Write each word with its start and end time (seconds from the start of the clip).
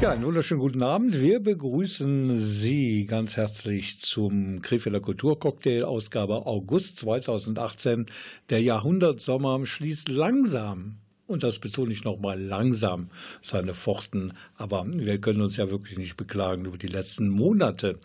Ja, 0.00 0.12
einen 0.12 0.24
wunderschönen 0.24 0.60
guten 0.62 0.82
Abend. 0.82 1.20
Wir 1.20 1.40
begrüßen 1.40 2.38
Sie 2.38 3.04
ganz 3.04 3.36
herzlich 3.36 4.00
zum 4.00 4.62
Krefelder 4.62 5.00
Kulturcocktail, 5.00 5.84
Ausgabe 5.84 6.46
August 6.46 7.00
2018. 7.00 8.06
Der 8.48 8.62
Jahrhundertsommer 8.62 9.66
schließt 9.66 10.08
langsam 10.08 10.96
und 11.26 11.42
das 11.42 11.58
betone 11.58 11.92
ich 11.92 12.02
nochmal 12.02 12.40
langsam, 12.40 13.10
seine 13.42 13.74
Pforten. 13.74 14.32
Aber 14.56 14.86
wir 14.86 15.20
können 15.20 15.42
uns 15.42 15.58
ja 15.58 15.70
wirklich 15.70 15.98
nicht 15.98 16.16
beklagen 16.16 16.64
über 16.64 16.78
die 16.78 16.86
letzten 16.86 17.28
Monate. 17.28 17.98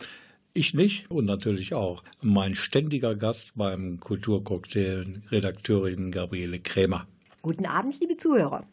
Ich 0.52 0.74
nicht 0.74 1.10
und 1.10 1.24
natürlich 1.24 1.72
auch 1.72 2.04
mein 2.20 2.54
ständiger 2.54 3.14
Gast 3.14 3.52
beim 3.54 4.00
Kulturcocktail, 4.00 5.22
Redakteurin 5.30 6.10
Gabriele 6.10 6.60
Krämer. 6.60 7.06
Guten 7.40 7.64
Abend, 7.64 7.98
liebe 8.00 8.18
Zuhörer. 8.18 8.66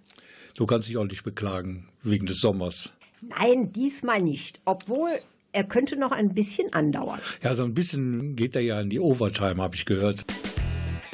Du 0.55 0.65
kannst 0.65 0.89
dich 0.89 0.97
auch 0.97 1.05
nicht 1.05 1.23
beklagen 1.23 1.87
wegen 2.03 2.25
des 2.25 2.41
Sommers. 2.41 2.91
Nein, 3.29 3.71
diesmal 3.71 4.21
nicht. 4.21 4.61
Obwohl 4.65 5.11
er 5.51 5.63
könnte 5.63 5.95
noch 5.95 6.11
ein 6.11 6.33
bisschen 6.33 6.73
andauern. 6.73 7.19
Ja, 7.41 7.53
so 7.55 7.63
ein 7.63 7.73
bisschen 7.73 8.35
geht 8.35 8.55
er 8.55 8.61
ja 8.61 8.81
in 8.81 8.89
die 8.89 8.99
Overtime, 8.99 9.61
habe 9.61 9.75
ich 9.75 9.85
gehört. 9.85 10.25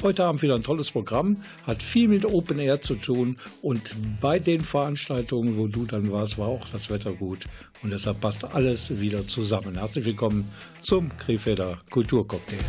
Heute 0.01 0.23
haben 0.23 0.37
wir 0.37 0.43
wieder 0.43 0.55
ein 0.55 0.63
tolles 0.63 0.91
Programm, 0.91 1.43
hat 1.67 1.83
viel 1.83 2.07
mit 2.07 2.25
Open 2.25 2.57
Air 2.57 2.79
zu 2.79 2.95
tun 2.95 3.35
und 3.61 3.97
bei 4.21 4.39
den 4.39 4.61
Veranstaltungen, 4.61 5.57
wo 5.57 5.67
du 5.67 5.85
dann 5.85 6.09
warst, 6.09 6.37
war 6.37 6.47
auch 6.47 6.63
das 6.69 6.89
Wetter 6.89 7.11
gut 7.11 7.47
und 7.83 7.91
deshalb 7.91 8.21
passt 8.21 8.55
alles 8.55 9.01
wieder 9.01 9.25
zusammen. 9.25 9.75
Herzlich 9.75 10.05
willkommen 10.05 10.49
zum 10.81 11.09
Krefelder 11.17 11.79
Kulturcocktail. 11.89 12.59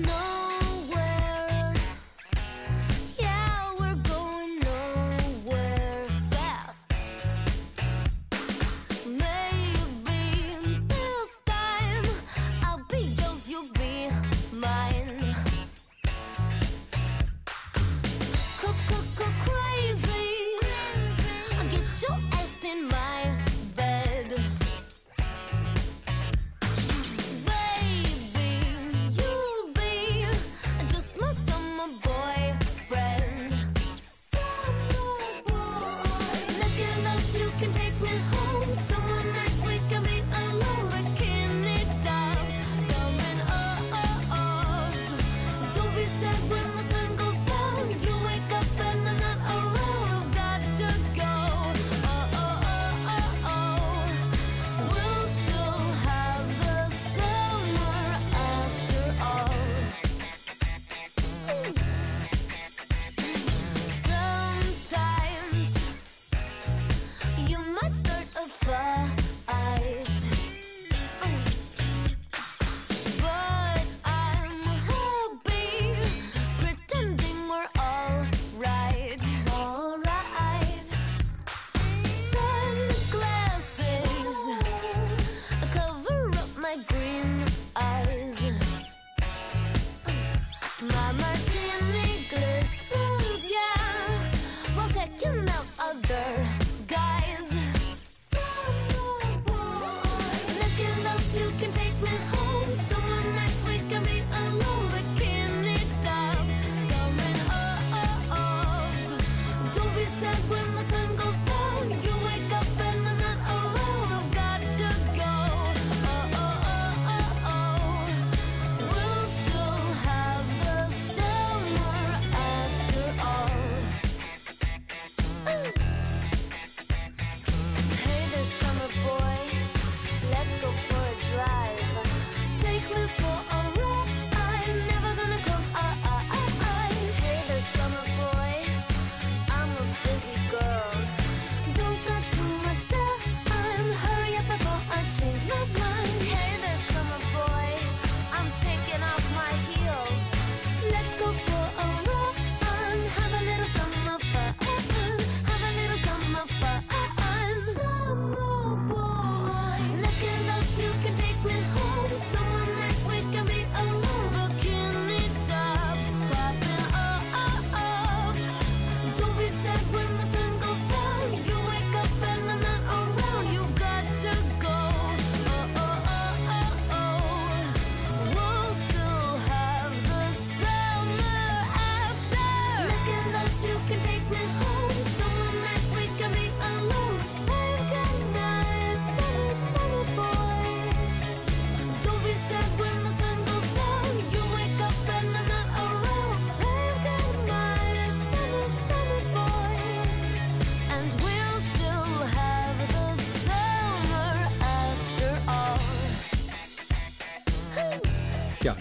No. 0.00 0.25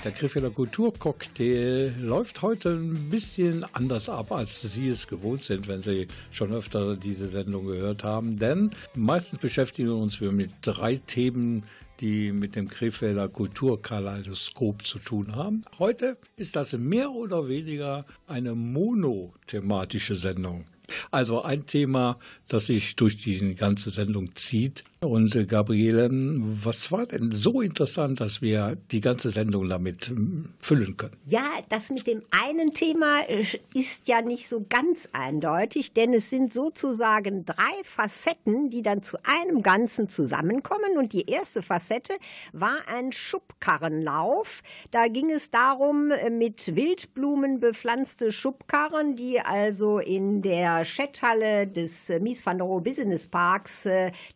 Der 0.05 0.11
Krefelder 0.11 0.51
Kulturcocktail 0.51 1.95
läuft 1.99 2.43
heute 2.43 2.73
ein 2.73 3.09
bisschen 3.09 3.65
anders 3.73 4.07
ab, 4.07 4.31
als 4.31 4.61
Sie 4.61 4.87
es 4.87 5.07
gewohnt 5.07 5.41
sind, 5.41 5.67
wenn 5.67 5.81
Sie 5.81 6.07
schon 6.29 6.53
öfter 6.53 6.95
diese 6.95 7.27
Sendung 7.27 7.65
gehört 7.65 8.03
haben. 8.03 8.37
Denn 8.37 8.69
meistens 8.93 9.39
beschäftigen 9.39 9.87
wir 9.87 9.95
uns 9.95 10.21
mit 10.21 10.51
drei 10.61 10.97
Themen, 10.97 11.63
die 12.01 12.31
mit 12.31 12.55
dem 12.55 12.67
Krefelder 12.67 13.27
Kulturkaleidoskop 13.29 14.85
zu 14.85 14.99
tun 14.99 15.35
haben. 15.35 15.61
Heute 15.79 16.19
ist 16.37 16.55
das 16.55 16.73
mehr 16.77 17.09
oder 17.09 17.47
weniger 17.47 18.05
eine 18.27 18.53
monothematische 18.53 20.15
Sendung. 20.15 20.65
Also 21.09 21.41
ein 21.41 21.65
Thema, 21.65 22.19
das 22.47 22.67
sich 22.67 22.95
durch 22.95 23.17
die 23.17 23.55
ganze 23.55 23.89
Sendung 23.89 24.35
zieht. 24.35 24.83
Und 25.01 25.35
äh, 25.35 25.45
Gabriele, 25.45 26.09
was 26.11 26.91
war 26.91 27.05
denn 27.05 27.31
so 27.31 27.61
interessant, 27.61 28.19
dass 28.21 28.41
wir 28.41 28.75
die 28.91 29.01
ganze 29.01 29.29
Sendung 29.29 29.69
damit 29.69 30.07
hm, 30.07 30.49
füllen 30.59 30.97
können? 30.97 31.15
Ja, 31.25 31.47
das 31.69 31.89
mit 31.89 32.07
dem 32.07 32.23
einen 32.31 32.73
Thema 32.73 33.21
äh, 33.27 33.45
ist 33.73 34.07
ja 34.07 34.21
nicht 34.21 34.47
so 34.47 34.65
ganz 34.67 35.07
eindeutig, 35.11 35.93
denn 35.93 36.13
es 36.13 36.29
sind 36.29 36.51
sozusagen 36.51 37.45
drei 37.45 37.83
Facetten, 37.83 38.69
die 38.69 38.81
dann 38.81 39.03
zu 39.03 39.17
einem 39.23 39.61
Ganzen 39.61 40.09
zusammenkommen. 40.09 40.97
Und 40.97 41.13
die 41.13 41.29
erste 41.29 41.61
Facette 41.61 42.13
war 42.51 42.87
ein 42.87 43.11
Schubkarrenlauf. 43.11 44.63
Da 44.89 45.07
ging 45.07 45.29
es 45.29 45.51
darum, 45.51 46.11
äh, 46.11 46.29
mit 46.31 46.75
Wildblumen 46.75 47.59
bepflanzte 47.59 48.31
Schubkarren, 48.31 49.15
die 49.15 49.39
also 49.39 49.99
in 49.99 50.41
der 50.41 50.83
Schetthalle 50.83 51.67
des 51.67 52.09
Mies 52.21 52.34
van 52.43 52.57
der 52.57 52.65
Rohe 52.65 52.81
Business 52.81 53.27
Parks 53.27 53.87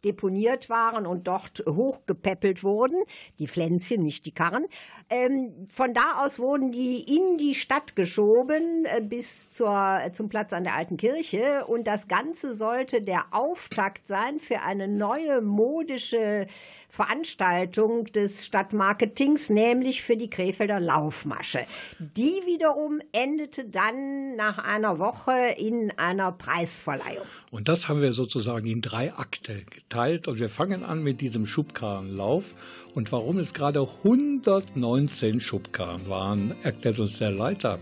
deponiert 0.03 0.59
geführt 0.59 0.69
waren 0.69 1.05
und 1.05 1.27
dort 1.27 1.63
hochgepäppelt 1.67 2.63
wurden, 2.63 3.03
die 3.39 3.47
Pflänzchen, 3.47 4.01
nicht 4.01 4.25
die 4.25 4.33
Karren. 4.33 4.65
Ähm, 5.09 5.67
von 5.69 5.93
da 5.93 6.23
aus 6.23 6.39
wurden 6.39 6.71
die 6.71 7.01
in 7.01 7.37
die 7.37 7.55
Stadt 7.55 7.95
geschoben 7.95 8.85
äh, 8.85 9.01
bis 9.01 9.49
zur, 9.49 9.99
äh, 10.03 10.11
zum 10.11 10.29
Platz 10.29 10.53
an 10.53 10.63
der 10.63 10.75
Alten 10.75 10.97
Kirche 10.97 11.65
und 11.65 11.87
das 11.87 12.07
Ganze 12.07 12.53
sollte 12.53 13.01
der 13.01 13.25
Auftakt 13.31 14.07
sein 14.07 14.39
für 14.39 14.61
eine 14.61 14.87
neue 14.87 15.41
modische 15.41 16.47
Veranstaltung 16.89 18.05
des 18.05 18.45
Stadtmarketings, 18.45 19.49
nämlich 19.49 20.01
für 20.01 20.17
die 20.17 20.29
Krefelder 20.29 20.79
Laufmasche. 20.79 21.65
Die 21.99 22.41
wiederum 22.45 22.99
endete 23.11 23.65
dann 23.65 24.35
nach 24.35 24.57
einer 24.57 24.99
Woche 24.99 25.55
in 25.57 25.91
einer 25.97 26.31
Preisverleihung. 26.31 27.25
Und 27.51 27.69
das 27.69 27.87
haben 27.87 28.01
wir 28.01 28.11
sozusagen 28.11 28.67
in 28.67 28.81
drei 28.81 29.13
Akte 29.13 29.63
geteilt 29.69 30.27
und 30.27 30.39
wir 30.39 30.49
fangen 30.49 30.83
an 30.83 31.03
mit 31.03 31.21
diesem 31.21 31.45
Schubkarrenlauf. 31.45 32.55
Und 32.95 33.11
warum 33.11 33.37
es 33.37 33.53
gerade 33.53 33.87
119 34.03 35.39
Schubkarren 35.39 36.09
waren, 36.09 36.55
erklärt 36.63 36.99
uns 36.99 37.19
der 37.19 37.31
Leiter 37.31 37.79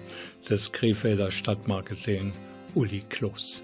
des 0.49 0.73
Krefelder 0.73 1.31
Stadtmarketing, 1.31 2.33
Uli 2.75 3.03
Kloß. 3.09 3.63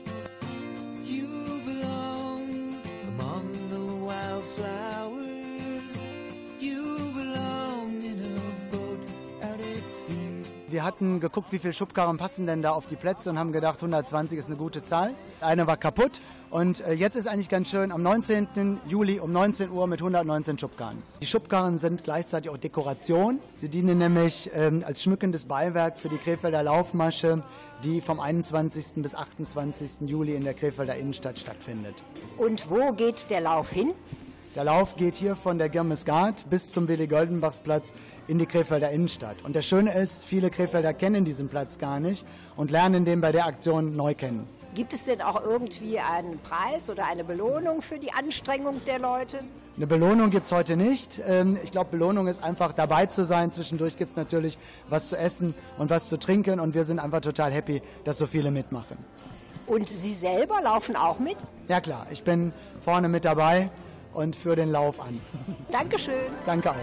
Wir 10.73 10.83
hatten 10.83 11.19
geguckt, 11.19 11.51
wie 11.51 11.59
viele 11.59 11.71
Schubkarren 11.71 12.17
passen 12.17 12.47
denn 12.47 12.63
da 12.63 12.71
auf 12.71 12.87
die 12.87 12.95
Plätze 12.95 13.29
und 13.29 13.37
haben 13.37 13.51
gedacht, 13.51 13.75
120 13.75 14.39
ist 14.39 14.47
eine 14.47 14.55
gute 14.55 14.81
Zahl. 14.81 15.13
Eine 15.39 15.67
war 15.67 15.77
kaputt 15.77 16.19
und 16.49 16.81
äh, 16.81 16.93
jetzt 16.93 17.15
ist 17.15 17.27
eigentlich 17.27 17.47
ganz 17.47 17.69
schön, 17.69 17.91
am 17.91 18.01
19. 18.01 18.79
Juli 18.87 19.19
um 19.19 19.31
19 19.31 19.69
Uhr 19.69 19.85
mit 19.85 19.99
119 19.99 20.57
Schubkarren. 20.57 21.03
Die 21.21 21.27
Schubkarren 21.27 21.77
sind 21.77 22.03
gleichzeitig 22.03 22.49
auch 22.49 22.57
Dekoration. 22.57 23.37
Sie 23.53 23.69
dienen 23.69 23.99
nämlich 23.99 24.49
ähm, 24.55 24.83
als 24.83 25.03
schmückendes 25.03 25.45
Beiwerk 25.45 25.99
für 25.99 26.09
die 26.09 26.17
Krefelder 26.17 26.63
Laufmasche, 26.63 27.43
die 27.83 28.01
vom 28.01 28.19
21. 28.19 28.93
bis 28.95 29.13
28. 29.13 30.09
Juli 30.09 30.33
in 30.33 30.43
der 30.43 30.55
Krefelder 30.55 30.95
Innenstadt 30.95 31.37
stattfindet. 31.37 32.01
Und 32.39 32.67
wo 32.71 32.93
geht 32.93 33.29
der 33.29 33.41
Lauf 33.41 33.69
hin? 33.69 33.93
Der 34.55 34.65
Lauf 34.65 34.95
geht 34.95 35.15
hier 35.15 35.35
von 35.35 35.57
der 35.57 35.67
Girmesgard 35.67 36.47
bis 36.47 36.71
zum 36.71 36.87
Willi 36.87 37.07
Goldenbachsplatz 37.07 37.91
in 38.27 38.37
die 38.37 38.45
Krefelder 38.45 38.91
Innenstadt. 38.91 39.37
Und 39.43 39.55
das 39.55 39.65
Schöne 39.65 39.91
ist, 39.95 40.23
viele 40.23 40.51
Krefelder 40.51 40.93
kennen 40.93 41.25
diesen 41.25 41.47
Platz 41.47 41.79
gar 41.79 41.99
nicht 41.99 42.23
und 42.55 42.69
lernen 42.69 43.03
den 43.03 43.19
bei 43.19 43.31
der 43.31 43.47
Aktion 43.47 43.95
neu 43.95 44.13
kennen. 44.13 44.47
Gibt 44.75 44.93
es 44.93 45.05
denn 45.05 45.23
auch 45.23 45.43
irgendwie 45.43 45.97
einen 45.97 46.37
Preis 46.37 46.87
oder 46.91 47.07
eine 47.07 47.23
Belohnung 47.23 47.81
für 47.81 47.97
die 47.97 48.13
Anstrengung 48.13 48.79
der 48.85 48.99
Leute? 48.99 49.39
Eine 49.75 49.87
Belohnung 49.87 50.29
gibt 50.29 50.45
es 50.45 50.51
heute 50.51 50.77
nicht. 50.77 51.19
Ähm, 51.27 51.57
ich 51.63 51.71
glaube, 51.71 51.89
Belohnung 51.89 52.27
ist 52.27 52.43
einfach 52.43 52.73
dabei 52.73 53.07
zu 53.07 53.25
sein. 53.25 53.51
Zwischendurch 53.51 53.97
gibt 53.97 54.11
es 54.11 54.17
natürlich 54.17 54.59
was 54.87 55.09
zu 55.09 55.17
essen 55.17 55.55
und 55.79 55.89
was 55.89 56.09
zu 56.09 56.19
trinken 56.19 56.59
und 56.59 56.75
wir 56.75 56.83
sind 56.83 56.99
einfach 56.99 57.21
total 57.21 57.51
happy, 57.51 57.81
dass 58.03 58.19
so 58.19 58.27
viele 58.27 58.51
mitmachen. 58.51 58.97
Und 59.65 59.89
Sie 59.89 60.13
selber 60.13 60.61
laufen 60.61 60.95
auch 60.95 61.17
mit? 61.17 61.37
Ja 61.69 61.81
klar, 61.81 62.05
ich 62.11 62.23
bin 62.23 62.53
vorne 62.81 63.09
mit 63.09 63.25
dabei 63.25 63.71
und 64.13 64.35
für 64.35 64.55
den 64.55 64.71
Lauf 64.71 64.99
an. 64.99 65.19
Dankeschön. 65.71 66.31
Danke 66.45 66.71
auch. 66.71 66.75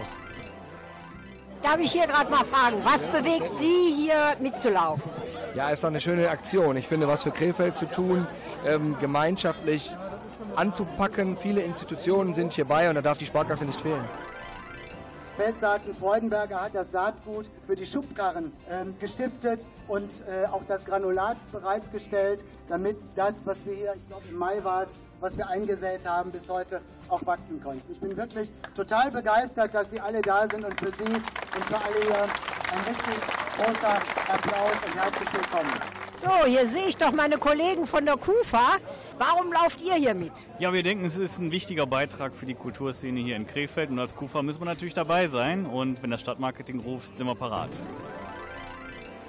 Darf 1.61 1.79
ich 1.79 1.91
hier 1.91 2.07
gerade 2.07 2.29
mal 2.31 2.43
fragen, 2.43 2.77
was 2.83 3.07
bewegt 3.07 3.51
Sie 3.59 3.93
hier 3.95 4.35
mitzulaufen? 4.39 5.11
Ja, 5.55 5.69
ist 5.69 5.83
doch 5.83 5.89
eine 5.89 6.01
schöne 6.01 6.29
Aktion. 6.29 6.75
Ich 6.77 6.87
finde, 6.87 7.07
was 7.07 7.23
für 7.23 7.31
Krefeld 7.31 7.75
zu 7.75 7.85
tun, 7.85 8.25
ähm, 8.65 8.97
gemeinschaftlich 8.99 9.93
anzupacken. 10.55 11.37
Viele 11.37 11.61
Institutionen 11.61 12.33
sind 12.33 12.53
hierbei 12.53 12.89
und 12.89 12.95
da 12.95 13.01
darf 13.01 13.17
die 13.17 13.25
Sparkasse 13.25 13.65
nicht 13.65 13.79
fehlen. 13.79 14.03
Feldsaaten 15.37 15.93
Freudenberger 15.93 16.61
hat 16.61 16.75
das 16.75 16.91
Saatgut 16.91 17.49
für 17.65 17.75
die 17.75 17.85
Schubkarren 17.85 18.51
ähm, 18.69 18.95
gestiftet 18.99 19.65
und 19.87 20.21
äh, 20.27 20.47
auch 20.47 20.63
das 20.65 20.85
Granulat 20.85 21.37
bereitgestellt, 21.51 22.43
damit 22.67 22.97
das, 23.15 23.45
was 23.45 23.65
wir 23.65 23.73
hier, 23.73 23.93
ich 23.95 24.07
glaube 24.07 24.23
im 24.29 24.35
Mai 24.35 24.63
war 24.63 24.83
es, 24.83 24.89
was 25.21 25.37
wir 25.37 25.47
eingesät 25.47 26.05
haben, 26.05 26.31
bis 26.31 26.49
heute 26.49 26.81
auch 27.07 27.25
wachsen 27.25 27.61
konnten. 27.61 27.89
Ich 27.91 27.99
bin 27.99 28.17
wirklich 28.17 28.51
total 28.75 29.11
begeistert, 29.11 29.73
dass 29.73 29.91
Sie 29.91 29.99
alle 29.99 30.21
da 30.21 30.47
sind 30.47 30.65
und 30.65 30.77
für 30.79 30.91
Sie 30.91 31.03
und 31.03 31.65
für 31.65 31.77
alle 31.77 32.01
hier 32.05 32.23
ein 32.23 32.83
richtig 32.87 33.23
großer 33.55 33.95
Applaus 34.33 34.83
und 34.85 34.95
herzlich 34.95 35.33
willkommen. 35.33 35.71
So, 36.23 36.45
hier 36.45 36.67
sehe 36.67 36.87
ich 36.87 36.97
doch 36.97 37.11
meine 37.11 37.37
Kollegen 37.37 37.87
von 37.87 38.05
der 38.05 38.15
KUFA. 38.15 38.77
Warum 39.17 39.51
lauft 39.51 39.81
ihr 39.81 39.95
hier 39.95 40.13
mit? 40.13 40.31
Ja, 40.59 40.71
wir 40.71 40.83
denken, 40.83 41.05
es 41.05 41.17
ist 41.17 41.39
ein 41.39 41.51
wichtiger 41.51 41.87
Beitrag 41.87 42.35
für 42.35 42.45
die 42.45 42.53
Kulturszene 42.53 43.19
hier 43.19 43.35
in 43.35 43.47
Krefeld 43.47 43.89
und 43.89 43.99
als 43.99 44.15
KUFA 44.15 44.43
müssen 44.43 44.61
wir 44.61 44.65
natürlich 44.65 44.93
dabei 44.93 45.27
sein 45.27 45.65
und 45.65 46.01
wenn 46.03 46.11
das 46.11 46.21
Stadtmarketing 46.21 46.79
ruft, 46.79 47.17
sind 47.17 47.27
wir 47.27 47.35
parat. 47.35 47.69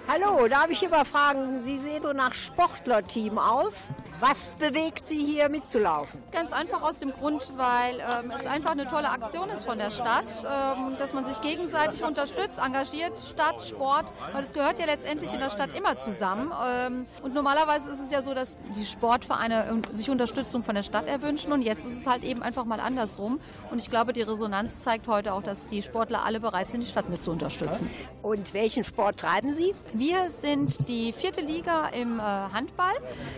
Hallo, 0.08 0.48
darf 0.48 0.68
ich 0.68 0.80
hier 0.80 0.88
mal 0.88 1.04
fragen, 1.04 1.62
Sie 1.62 1.78
sehen 1.78 2.02
so 2.02 2.12
nach 2.12 2.34
Sportlerteam 2.34 3.38
aus. 3.38 3.88
Was 4.18 4.56
bewegt 4.56 5.06
Sie 5.06 5.24
hier 5.24 5.48
mitzulaufen? 5.48 6.22
Ganz 6.32 6.52
einfach 6.52 6.82
aus 6.82 6.98
dem 6.98 7.12
Grund, 7.12 7.52
weil 7.56 7.96
ähm, 7.98 8.32
es 8.36 8.44
einfach 8.44 8.72
eine 8.72 8.86
tolle 8.86 9.10
Aktion 9.10 9.48
ist 9.48 9.64
von 9.64 9.78
der 9.78 9.90
Stadt, 9.90 10.26
ähm, 10.44 10.96
dass 10.98 11.12
man 11.12 11.24
sich 11.24 11.40
gegenseitig 11.40 12.02
unterstützt, 12.02 12.58
engagiert, 12.58 13.12
Stadt, 13.20 13.60
Sport, 13.60 14.12
weil 14.32 14.42
es 14.42 14.52
gehört 14.52 14.78
ja 14.78 14.86
letztendlich 14.86 15.32
in 15.32 15.40
der 15.40 15.50
Stadt 15.50 15.70
immer 15.76 15.96
zusammen. 15.96 16.52
Ähm, 16.66 17.06
und 17.22 17.32
normalerweise 17.32 17.90
ist 17.90 18.00
es 18.00 18.10
ja 18.10 18.22
so, 18.22 18.34
dass 18.34 18.56
die 18.76 18.84
Sportvereine 18.84 19.82
sich 19.92 20.10
Unterstützung 20.10 20.62
von 20.62 20.74
der 20.74 20.82
Stadt 20.82 21.06
erwünschen 21.06 21.52
und 21.52 21.62
jetzt 21.62 21.86
ist 21.86 22.00
es 22.00 22.06
halt 22.06 22.24
eben 22.24 22.42
einfach 22.42 22.64
mal 22.64 22.80
andersrum. 22.80 23.40
Und 23.70 23.78
ich 23.78 23.88
glaube, 23.88 24.12
die 24.12 24.22
Resonanz 24.22 24.82
zeigt 24.82 25.06
heute 25.08 25.32
auch, 25.32 25.42
dass 25.42 25.66
die 25.66 25.80
Sportler 25.80 26.24
alle 26.24 26.40
bereit 26.40 26.70
sind, 26.70 26.82
die 26.82 26.88
Stadt 26.88 27.08
mit 27.08 27.22
zu 27.22 27.30
unterstützen. 27.30 27.90
Und 28.20 28.52
welchen 28.52 28.84
Sport 28.84 29.18
treiben 29.20 29.54
Sie? 29.54 29.74
Wir 29.94 30.30
sind 30.30 30.88
die 30.88 31.12
vierte 31.12 31.42
Liga 31.42 31.88
im 31.88 32.18
äh, 32.18 32.22
Handball. 32.22 32.94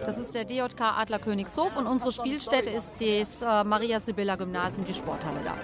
Das 0.07 0.19
ist 0.19 0.35
der 0.35 0.45
DJK 0.45 0.81
Adler 0.99 1.19
Königshof 1.19 1.77
und 1.77 1.87
unsere 1.87 2.13
Spielstätte 2.13 2.71
ist 2.71 2.93
das 3.01 3.43
äh, 3.43 3.65
Maria 3.65 3.99
Sibylla 3.99 4.37
Gymnasium, 4.37 4.85
die 4.87 4.95
Sporthalle 4.95 5.41
da. 5.45 5.57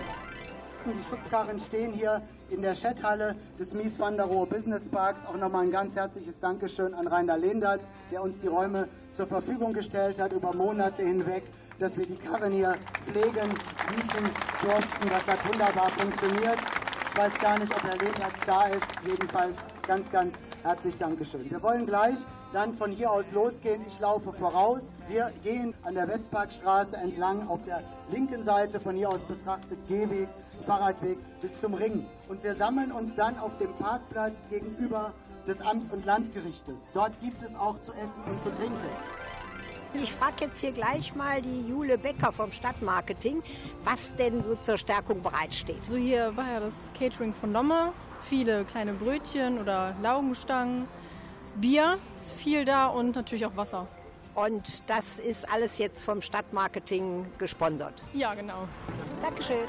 Die 0.86 1.02
Schubkarren 1.02 1.60
stehen 1.60 1.92
hier 1.92 2.22
in 2.48 2.62
der 2.62 2.74
Chathalle 2.74 3.36
des 3.58 3.74
Mies 3.74 4.00
van 4.00 4.16
der 4.16 4.26
Rohe 4.26 4.46
Business 4.46 4.88
Parks. 4.88 5.24
Auch 5.26 5.36
nochmal 5.36 5.64
ein 5.64 5.70
ganz 5.70 5.94
herzliches 5.94 6.40
Dankeschön 6.40 6.94
an 6.94 7.06
Rainer 7.06 7.38
Lendatz, 7.38 7.90
der 8.10 8.22
uns 8.22 8.38
die 8.38 8.48
Räume 8.48 8.88
zur 9.12 9.26
Verfügung 9.28 9.72
gestellt 9.72 10.18
hat 10.18 10.32
über 10.32 10.52
Monate 10.54 11.02
hinweg, 11.02 11.44
dass 11.78 11.98
wir 11.98 12.06
die 12.06 12.16
Karren 12.16 12.52
hier 12.52 12.76
pflegen, 13.06 13.54
gießen 13.94 14.24
durften. 14.62 15.08
Das 15.08 15.28
hat 15.28 15.46
wunderbar 15.46 15.90
funktioniert. 15.90 16.58
Ich 17.12 17.18
weiß 17.18 17.38
gar 17.38 17.58
nicht, 17.58 17.72
ob 17.72 17.82
Herr 17.84 17.96
Lendatz 17.98 18.40
da 18.46 18.66
ist. 18.66 18.86
Jedenfalls 19.06 19.58
ganz, 19.86 20.10
ganz 20.10 20.40
herzlich 20.62 20.96
Dankeschön. 20.96 21.50
Wir 21.50 21.62
wollen 21.62 21.86
gleich 21.86 22.18
dann 22.52 22.74
von 22.74 22.90
hier 22.90 23.10
aus 23.10 23.32
losgehen. 23.32 23.82
Ich 23.86 23.98
laufe 24.00 24.32
voraus. 24.32 24.92
Wir 25.08 25.32
gehen 25.42 25.74
an 25.82 25.94
der 25.94 26.08
Westparkstraße 26.08 26.96
entlang 26.96 27.48
auf 27.48 27.62
der 27.62 27.82
linken 28.10 28.42
Seite 28.42 28.80
von 28.80 28.94
hier 28.96 29.08
aus 29.08 29.22
betrachtet 29.22 29.78
Gehweg, 29.88 30.28
Fahrradweg 30.62 31.18
bis 31.40 31.58
zum 31.58 31.74
Ring. 31.74 32.06
Und 32.28 32.42
wir 32.42 32.54
sammeln 32.54 32.92
uns 32.92 33.14
dann 33.14 33.38
auf 33.38 33.56
dem 33.56 33.72
Parkplatz 33.74 34.46
gegenüber 34.50 35.12
des 35.46 35.62
Amts- 35.62 35.90
und 35.90 36.04
Landgerichtes. 36.04 36.90
Dort 36.92 37.18
gibt 37.20 37.42
es 37.42 37.54
auch 37.54 37.78
zu 37.78 37.92
essen 37.94 38.22
und 38.24 38.42
zu 38.42 38.52
trinken. 38.52 38.78
Ich 39.92 40.12
frage 40.12 40.44
jetzt 40.44 40.60
hier 40.60 40.70
gleich 40.70 41.14
mal 41.16 41.42
die 41.42 41.68
Jule 41.68 41.98
Becker 41.98 42.30
vom 42.30 42.52
Stadtmarketing, 42.52 43.42
was 43.82 44.14
denn 44.16 44.40
so 44.42 44.54
zur 44.54 44.78
Stärkung 44.78 45.20
bereitsteht. 45.20 45.84
So 45.84 45.96
hier 45.96 46.36
war 46.36 46.46
ja 46.52 46.60
das 46.60 46.74
Catering 46.96 47.34
von 47.34 47.52
Lommer, 47.52 47.92
viele 48.28 48.64
kleine 48.64 48.92
Brötchen 48.92 49.58
oder 49.58 49.96
Laugenstangen, 50.00 50.86
Bier 51.56 51.98
ist 52.22 52.34
viel 52.34 52.64
da 52.64 52.86
und 52.86 53.16
natürlich 53.16 53.44
auch 53.44 53.56
Wasser. 53.56 53.88
Und 54.36 54.88
das 54.88 55.18
ist 55.18 55.50
alles 55.50 55.78
jetzt 55.78 56.04
vom 56.04 56.22
Stadtmarketing 56.22 57.26
gesponsert. 57.38 58.00
Ja, 58.14 58.34
genau. 58.34 58.68
Dankeschön. 59.20 59.66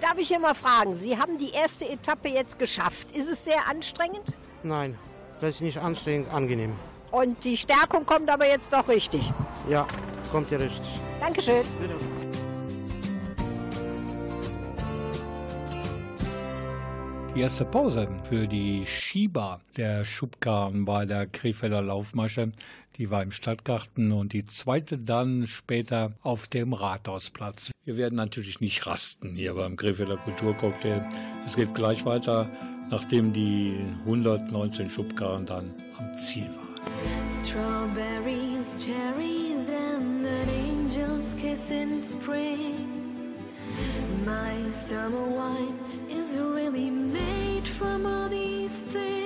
darf 0.00 0.16
ich 0.18 0.28
hier 0.28 0.38
mal 0.38 0.54
fragen? 0.54 0.94
Sie 0.94 1.18
haben 1.18 1.36
die 1.36 1.50
erste 1.50 1.88
Etappe 1.88 2.28
jetzt 2.28 2.60
geschafft. 2.60 3.10
Ist 3.10 3.28
es 3.28 3.44
sehr 3.44 3.66
anstrengend? 3.68 4.32
Nein, 4.62 4.96
das 5.40 5.56
ist 5.56 5.60
nicht 5.62 5.78
anstrengend, 5.78 6.32
angenehm. 6.32 6.76
Und 7.12 7.44
die 7.44 7.56
Stärkung 7.56 8.06
kommt 8.06 8.30
aber 8.30 8.48
jetzt 8.48 8.72
doch 8.72 8.88
richtig. 8.88 9.30
Ja, 9.68 9.86
kommt 10.30 10.50
ja 10.50 10.58
richtig. 10.58 10.88
Dankeschön. 11.20 11.62
Bitte. 11.80 11.94
Die 17.34 17.40
erste 17.40 17.64
Pause 17.64 18.08
für 18.28 18.46
die 18.46 18.84
Schieber 18.84 19.60
der 19.78 20.04
Schubkarren 20.04 20.84
bei 20.84 21.06
der 21.06 21.26
Krefelder 21.26 21.80
Laufmasche, 21.80 22.52
die 22.96 23.10
war 23.10 23.22
im 23.22 23.30
Stadtgarten 23.30 24.12
und 24.12 24.34
die 24.34 24.44
zweite 24.44 24.98
dann 24.98 25.46
später 25.46 26.12
auf 26.22 26.46
dem 26.46 26.74
Rathausplatz. 26.74 27.70
Wir 27.84 27.96
werden 27.96 28.16
natürlich 28.16 28.60
nicht 28.60 28.86
rasten 28.86 29.34
hier 29.34 29.54
beim 29.54 29.76
Krefelder 29.76 30.18
Kulturcocktail. 30.18 31.08
Es 31.46 31.56
geht 31.56 31.74
gleich 31.74 32.04
weiter, 32.04 32.50
nachdem 32.90 33.32
die 33.32 33.80
119 34.04 34.90
Schubkarren 34.90 35.46
dann 35.46 35.74
am 35.98 36.18
Ziel 36.18 36.44
waren. 36.44 36.71
Strawberries, 37.28 38.74
cherries 38.78 39.68
and 39.68 40.26
an 40.26 40.48
angel's 40.48 41.34
kiss 41.34 41.70
in 41.70 42.00
spring. 42.00 43.34
My 44.24 44.70
summer 44.70 45.28
wine 45.28 45.78
is 46.08 46.36
really 46.36 46.90
made 46.90 47.66
from 47.66 48.06
all 48.06 48.28
these 48.28 48.74
things. 48.74 49.21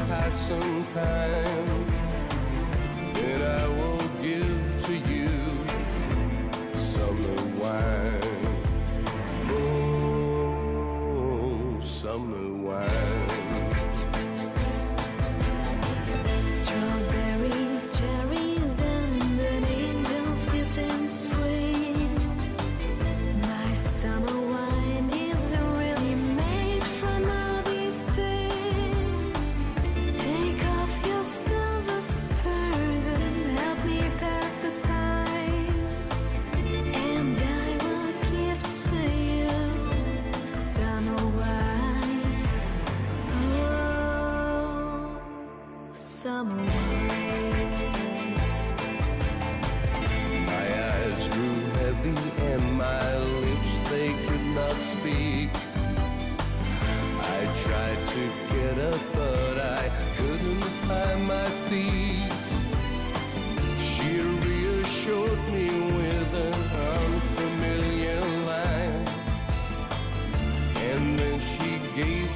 passing 0.00 0.84
time. 0.92 1.83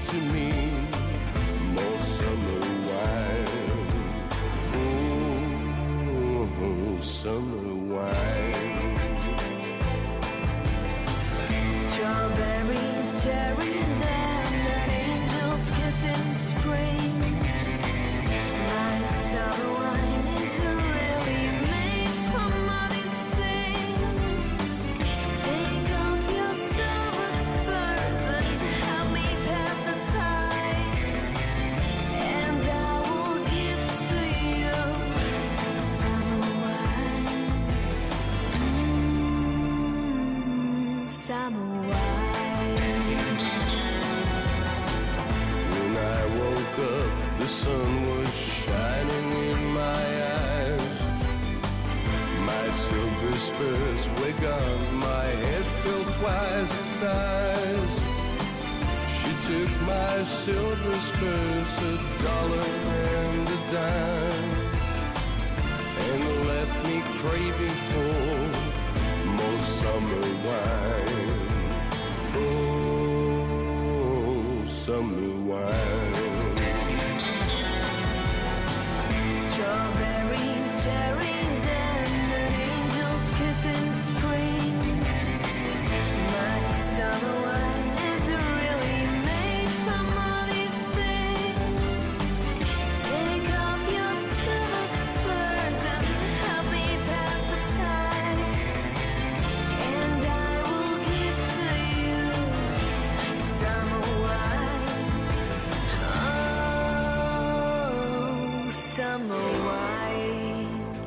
To 0.08 0.16
me 0.16 0.47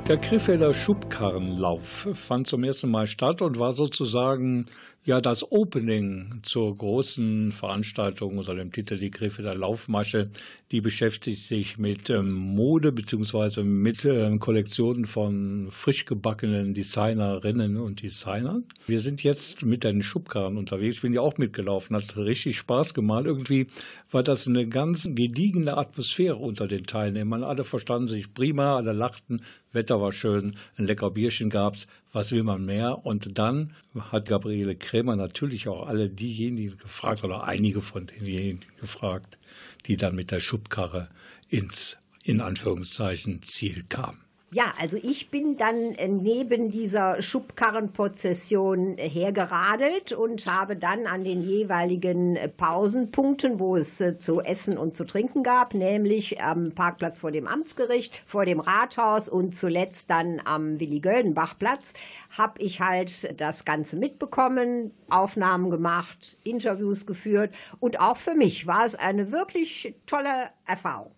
Der 0.07 0.17
Krefelder 0.17 0.73
Schubkarrenlauf 0.73 2.09
fand 2.13 2.47
zum 2.47 2.63
ersten 2.63 2.91
Mal 2.91 3.07
statt 3.07 3.41
und 3.41 3.59
war 3.59 3.71
sozusagen 3.71 4.65
ja 5.03 5.19
das 5.19 5.51
Opening 5.51 6.41
zur 6.43 6.77
großen 6.77 7.51
Veranstaltung 7.51 8.37
unter 8.37 8.53
dem 8.53 8.71
Titel 8.71 8.97
Die 8.97 9.09
Krefelder 9.09 9.55
Laufmasche. 9.55 10.29
Die 10.71 10.79
beschäftigt 10.79 11.41
sich 11.41 11.77
mit 11.77 12.09
ähm, 12.09 12.31
Mode 12.31 12.91
beziehungsweise 12.91 13.63
mit 13.63 14.05
ähm, 14.05 14.39
Kollektionen 14.39 15.05
von 15.05 15.67
frisch 15.71 16.05
gebackenen 16.05 16.73
Designerinnen 16.73 17.77
und 17.77 18.03
Designern. 18.03 18.65
Wir 18.85 18.99
sind 18.99 19.23
jetzt 19.23 19.65
mit 19.65 19.83
den 19.83 20.01
Schubkarren 20.01 20.57
unterwegs. 20.57 20.97
Ich 20.97 21.01
bin 21.01 21.13
ja 21.13 21.21
auch 21.21 21.37
mitgelaufen, 21.37 21.95
hat 21.95 22.15
richtig 22.15 22.57
Spaß 22.59 22.93
gemacht. 22.93 23.25
Irgendwie 23.25 23.67
war 24.11 24.23
das 24.23 24.47
eine 24.47 24.67
ganz 24.67 25.09
gediegene 25.11 25.77
Atmosphäre 25.77 26.35
unter 26.35 26.67
den 26.67 26.85
Teilnehmern. 26.85 27.43
Alle 27.43 27.63
verstanden 27.63 28.07
sich 28.07 28.33
prima, 28.33 28.75
alle 28.75 28.93
lachten, 28.93 29.41
Wetter 29.73 30.01
war 30.01 30.11
schön, 30.11 30.57
ein 30.77 30.85
lecker 30.85 31.11
Bierchen 31.11 31.49
gab's. 31.49 31.87
Was 32.13 32.31
will 32.31 32.43
man 32.43 32.65
mehr? 32.65 33.05
Und 33.05 33.37
dann 33.37 33.73
hat 34.11 34.27
Gabriele 34.27 34.75
Krämer 34.75 35.15
natürlich 35.15 35.67
auch 35.67 35.87
alle 35.87 36.09
diejenigen 36.09 36.77
gefragt 36.77 37.23
oder 37.23 37.45
einige 37.45 37.81
von 37.81 38.07
denjenigen 38.07 38.65
gefragt, 38.79 39.37
die 39.85 39.97
dann 39.97 40.15
mit 40.15 40.31
der 40.31 40.41
Schubkarre 40.41 41.09
ins, 41.47 41.97
in 42.23 42.41
Anführungszeichen, 42.41 43.43
Ziel 43.43 43.85
kam. 43.87 44.20
Ja, 44.53 44.73
also 44.81 44.97
ich 45.01 45.31
bin 45.31 45.55
dann 45.55 45.95
äh, 45.95 46.09
neben 46.09 46.71
dieser 46.71 47.21
Schubkarrenprozession 47.21 48.97
äh, 48.97 49.07
hergeradelt 49.09 50.11
und 50.11 50.45
habe 50.45 50.75
dann 50.75 51.07
an 51.07 51.23
den 51.23 51.41
jeweiligen 51.41 52.35
äh, 52.35 52.49
Pausenpunkten, 52.49 53.61
wo 53.61 53.77
es 53.77 54.03
zu 54.17 54.41
essen 54.41 54.77
und 54.77 54.93
zu 54.93 55.05
trinken 55.05 55.43
gab, 55.43 55.73
nämlich 55.73 56.41
am 56.41 56.73
Parkplatz 56.73 57.21
vor 57.21 57.31
dem 57.31 57.47
Amtsgericht, 57.47 58.13
vor 58.25 58.43
dem 58.43 58.59
Rathaus 58.59 59.29
und 59.29 59.55
zuletzt 59.55 60.09
dann 60.09 60.41
am 60.43 60.81
Willi-Göldenbach-Platz, 60.81 61.93
habe 62.31 62.61
ich 62.61 62.81
halt 62.81 63.39
das 63.39 63.63
Ganze 63.63 63.95
mitbekommen, 63.95 64.91
Aufnahmen 65.09 65.69
gemacht, 65.69 66.37
Interviews 66.43 67.05
geführt 67.05 67.53
und 67.79 68.01
auch 68.01 68.17
für 68.17 68.35
mich 68.35 68.67
war 68.67 68.83
es 68.83 68.95
eine 68.95 69.31
wirklich 69.31 69.95
tolle 70.05 70.49
Erfahrung. 70.67 71.11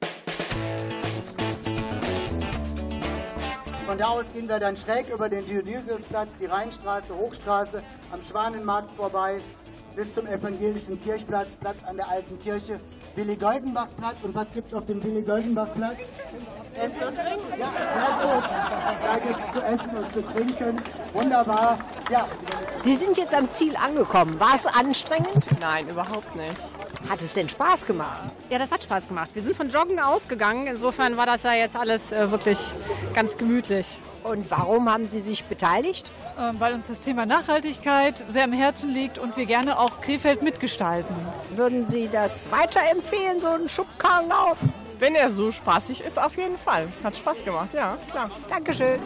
Von 3.86 3.98
da 3.98 4.08
aus 4.08 4.32
gehen 4.32 4.48
wir 4.48 4.60
dann 4.60 4.78
schräg 4.78 5.14
über 5.14 5.28
den 5.28 5.44
Dionysiusplatz, 5.44 6.36
die 6.40 6.46
Rheinstraße, 6.46 7.14
Hochstraße, 7.14 7.84
am 8.14 8.22
Schwanenmarkt 8.22 8.90
vorbei 8.96 9.42
bis 9.94 10.14
zum 10.14 10.26
evangelischen 10.26 10.98
Kirchplatz, 11.02 11.56
Platz 11.56 11.84
an 11.84 11.98
der 11.98 12.10
alten 12.10 12.40
Kirche, 12.40 12.80
Willi 13.16 13.36
Goldenbachs 13.36 13.94
Platz. 13.94 14.24
Und 14.24 14.36
was 14.36 14.52
gibt 14.54 14.70
es 14.70 14.74
auf 14.74 14.86
dem 14.86 15.04
Willi 15.04 15.22
Goldenbachs 15.22 15.74
Platz? 15.74 15.98
Essen 16.76 17.04
und 17.04 17.16
Trinken. 17.16 17.60
Ja, 17.60 17.72
sehr 17.78 18.40
gut. 18.40 18.52
Da 19.04 19.20
gibt 19.20 19.40
es 19.40 19.54
zu 19.54 19.62
essen 19.62 19.98
und 19.98 20.12
zu 20.12 20.26
trinken. 20.26 20.76
Wunderbar. 21.14 21.78
Ja, 22.10 22.28
Sie 22.84 22.96
sind 22.96 23.18
jetzt 23.18 23.34
am 23.34 23.50
Ziel 23.50 23.76
angekommen. 23.76 24.40
War 24.40 24.56
es 24.56 24.66
anstrengend? 24.66 25.46
Nein, 25.60 25.88
überhaupt 25.88 26.36
nicht. 26.36 26.58
Hat 27.10 27.22
es 27.22 27.34
denn 27.34 27.50
Spaß 27.50 27.86
gemacht? 27.86 28.24
Ja, 28.50 28.58
das 28.58 28.72
hat 28.72 28.84
Spaß 28.84 29.08
gemacht. 29.08 29.30
Wir 29.34 29.44
sind 29.44 29.56
von 29.56 29.70
Joggen 29.70 30.00
ausgegangen. 30.00 30.68
Insofern 30.68 31.18
war 31.18 31.26
das 31.26 31.44
ja 31.44 31.54
jetzt 31.54 31.76
alles 31.76 32.12
äh, 32.12 32.32
wirklich 32.32 32.58
ganz 33.14 33.38
gemütlich. 33.38 34.00
Und 34.24 34.50
warum 34.50 34.92
haben 34.92 35.06
Sie 35.06 35.20
sich 35.20 35.44
beteiligt? 35.44 36.10
Ähm, 36.40 36.56
weil 36.60 36.74
uns 36.74 36.88
das 36.88 37.02
Thema 37.02 37.26
Nachhaltigkeit 37.26 38.24
sehr 38.30 38.46
am 38.46 38.54
Herzen 38.54 38.90
liegt 38.90 39.20
und 39.20 39.36
wir 39.38 39.46
gerne 39.46 39.78
auch 39.78 40.02
Krefeld 40.02 40.42
mitgestalten. 40.42 41.14
Würden 41.56 41.86
Sie 41.86 42.08
das 42.10 42.50
weiterempfehlen, 42.52 43.40
so 43.42 43.50
einen 43.50 43.70
Schubkarrenlauf? 43.70 44.58
Wenn 45.04 45.16
er 45.16 45.30
so 45.30 45.52
spaßig 45.52 46.00
ist, 46.00 46.18
auf 46.18 46.38
jeden 46.38 46.58
Fall. 46.58 46.88
Hat 47.04 47.18
Spaß 47.18 47.44
gemacht, 47.44 47.74
ja, 47.74 47.98
klar. 48.10 48.32
Dankeschön. 48.50 49.02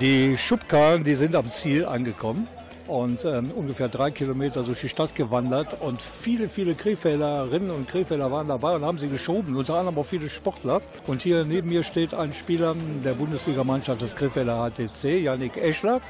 Die 0.00 0.38
Schubkarren, 0.38 1.02
die 1.02 1.16
sind 1.16 1.34
am 1.34 1.46
Ziel 1.46 1.84
angekommen 1.84 2.46
und 2.86 3.24
ähm, 3.24 3.50
ungefähr 3.50 3.88
drei 3.88 4.12
Kilometer 4.12 4.62
durch 4.62 4.80
die 4.80 4.88
Stadt 4.88 5.16
gewandert 5.16 5.80
und 5.80 6.00
viele, 6.00 6.48
viele 6.48 6.76
Krefelderinnen 6.76 7.72
und 7.72 7.88
Krefelder 7.88 8.30
waren 8.30 8.46
dabei 8.46 8.76
und 8.76 8.84
haben 8.84 8.98
sie 8.98 9.08
geschoben, 9.08 9.56
unter 9.56 9.74
anderem 9.74 9.98
auch 9.98 10.06
viele 10.06 10.28
Sportler. 10.28 10.80
Und 11.08 11.20
hier 11.20 11.44
neben 11.44 11.68
mir 11.68 11.82
steht 11.82 12.14
ein 12.14 12.32
Spieler 12.32 12.76
der 13.04 13.14
Bundesligamannschaft 13.14 14.02
des 14.02 14.14
Krefelder 14.14 14.70
HTC, 14.70 15.20
Yannick 15.20 15.56
Eschler, 15.56 16.00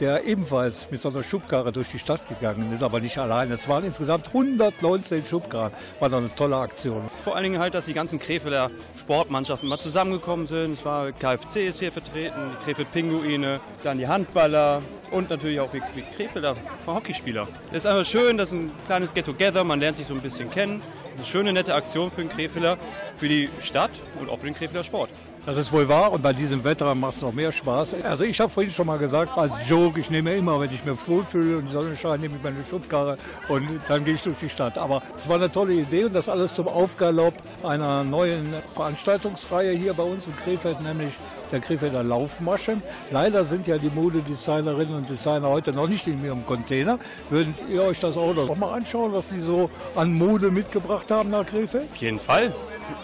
der 0.00 0.24
ebenfalls 0.24 0.90
mit 0.90 1.00
so 1.00 1.08
einer 1.08 1.22
Schubkarre 1.22 1.72
durch 1.72 1.88
die 1.90 1.98
Stadt 1.98 2.28
gegangen 2.28 2.72
ist, 2.72 2.82
aber 2.82 3.00
nicht 3.00 3.18
allein. 3.18 3.50
Es 3.50 3.68
waren 3.68 3.84
insgesamt 3.84 4.28
119 4.28 5.24
Schubkarren. 5.26 5.72
War 5.98 6.08
doch 6.08 6.18
eine 6.18 6.34
tolle 6.34 6.56
Aktion. 6.56 7.02
Vor 7.24 7.34
allen 7.34 7.44
Dingen 7.44 7.58
halt, 7.58 7.74
dass 7.74 7.86
die 7.86 7.94
ganzen 7.94 8.18
Krefelder 8.18 8.70
Sportmannschaften 8.98 9.68
mal 9.68 9.78
zusammengekommen 9.78 10.46
sind. 10.46 10.74
Es 10.74 10.84
war 10.84 11.12
KFC 11.12 11.68
ist 11.68 11.80
hier 11.80 11.92
vertreten, 11.92 12.50
die 12.52 12.64
Krefeld 12.64 12.92
Pinguine, 12.92 13.60
dann 13.82 13.98
die 13.98 14.06
Handballer 14.06 14.82
und 15.10 15.30
natürlich 15.30 15.60
auch 15.60 15.70
die 15.72 15.80
Krefelder 16.16 16.54
Hockeyspieler. 16.86 17.48
Es 17.70 17.78
ist 17.78 17.86
einfach 17.86 18.04
schön, 18.04 18.36
das 18.36 18.52
ist 18.52 18.58
ein 18.58 18.72
kleines 18.86 19.14
Get-Together, 19.14 19.64
man 19.64 19.80
lernt 19.80 19.96
sich 19.96 20.06
so 20.06 20.14
ein 20.14 20.20
bisschen 20.20 20.50
kennen. 20.50 20.82
Eine 21.16 21.26
schöne, 21.26 21.52
nette 21.52 21.74
Aktion 21.74 22.10
für 22.10 22.20
den 22.20 22.30
Krefelder, 22.30 22.78
für 23.16 23.28
die 23.28 23.48
Stadt 23.60 23.90
und 24.20 24.30
auch 24.30 24.38
für 24.38 24.46
den 24.46 24.54
Krefelder 24.54 24.84
Sport. 24.84 25.10
Das 25.46 25.56
ist 25.56 25.72
wohl 25.72 25.88
wahr 25.88 26.12
und 26.12 26.22
bei 26.22 26.32
diesem 26.32 26.62
Wetter 26.62 26.94
macht 26.94 27.14
es 27.14 27.22
noch 27.22 27.32
mehr 27.32 27.50
Spaß. 27.50 27.96
Also 28.04 28.24
ich 28.24 28.38
habe 28.38 28.50
vorhin 28.50 28.70
schon 28.70 28.86
mal 28.86 28.98
gesagt, 28.98 29.36
als 29.36 29.52
Joke, 29.66 29.98
ich 29.98 30.10
nehme 30.10 30.36
immer, 30.36 30.60
wenn 30.60 30.70
ich 30.70 30.84
mir 30.84 30.96
wohlfühle 31.06 31.58
und 31.58 31.66
die 31.66 31.72
Sonne 31.72 31.96
scheint, 31.96 32.20
nehme 32.20 32.36
ich 32.36 32.42
meine 32.42 32.56
Schubkarre 32.68 33.16
und 33.48 33.80
dann 33.88 34.04
gehe 34.04 34.14
ich 34.14 34.22
durch 34.22 34.38
die 34.38 34.50
Stadt. 34.50 34.76
Aber 34.76 35.02
es 35.16 35.28
war 35.28 35.36
eine 35.36 35.50
tolle 35.50 35.72
Idee 35.72 36.04
und 36.04 36.14
das 36.14 36.28
alles 36.28 36.54
zum 36.54 36.68
Aufgalopp 36.68 37.34
einer 37.62 38.04
neuen 38.04 38.54
Veranstaltungsreihe 38.74 39.72
hier 39.72 39.94
bei 39.94 40.02
uns 40.02 40.26
in 40.26 40.36
Krefeld, 40.36 40.82
nämlich 40.82 41.14
der 41.52 41.60
Krefelder 41.60 42.02
Laufmasche. 42.02 42.78
Leider 43.10 43.44
sind 43.44 43.66
ja 43.66 43.78
die 43.78 43.90
Modedesignerinnen 43.90 44.94
und 44.94 45.08
Designer 45.08 45.48
heute 45.48 45.72
noch 45.72 45.88
nicht 45.88 46.06
in 46.06 46.24
ihrem 46.24 46.44
Container. 46.46 46.98
Würdet 47.30 47.64
ihr 47.68 47.82
euch 47.82 48.00
das 48.00 48.16
auch 48.16 48.34
noch 48.34 48.56
mal 48.56 48.74
anschauen, 48.74 49.12
was 49.12 49.30
sie 49.30 49.40
so 49.40 49.70
an 49.94 50.12
Mode 50.12 50.50
mitgebracht 50.50 51.10
haben 51.10 51.30
nach 51.30 51.46
Krefeld? 51.46 51.90
Auf 51.90 51.96
jeden 51.96 52.20
Fall. 52.20 52.54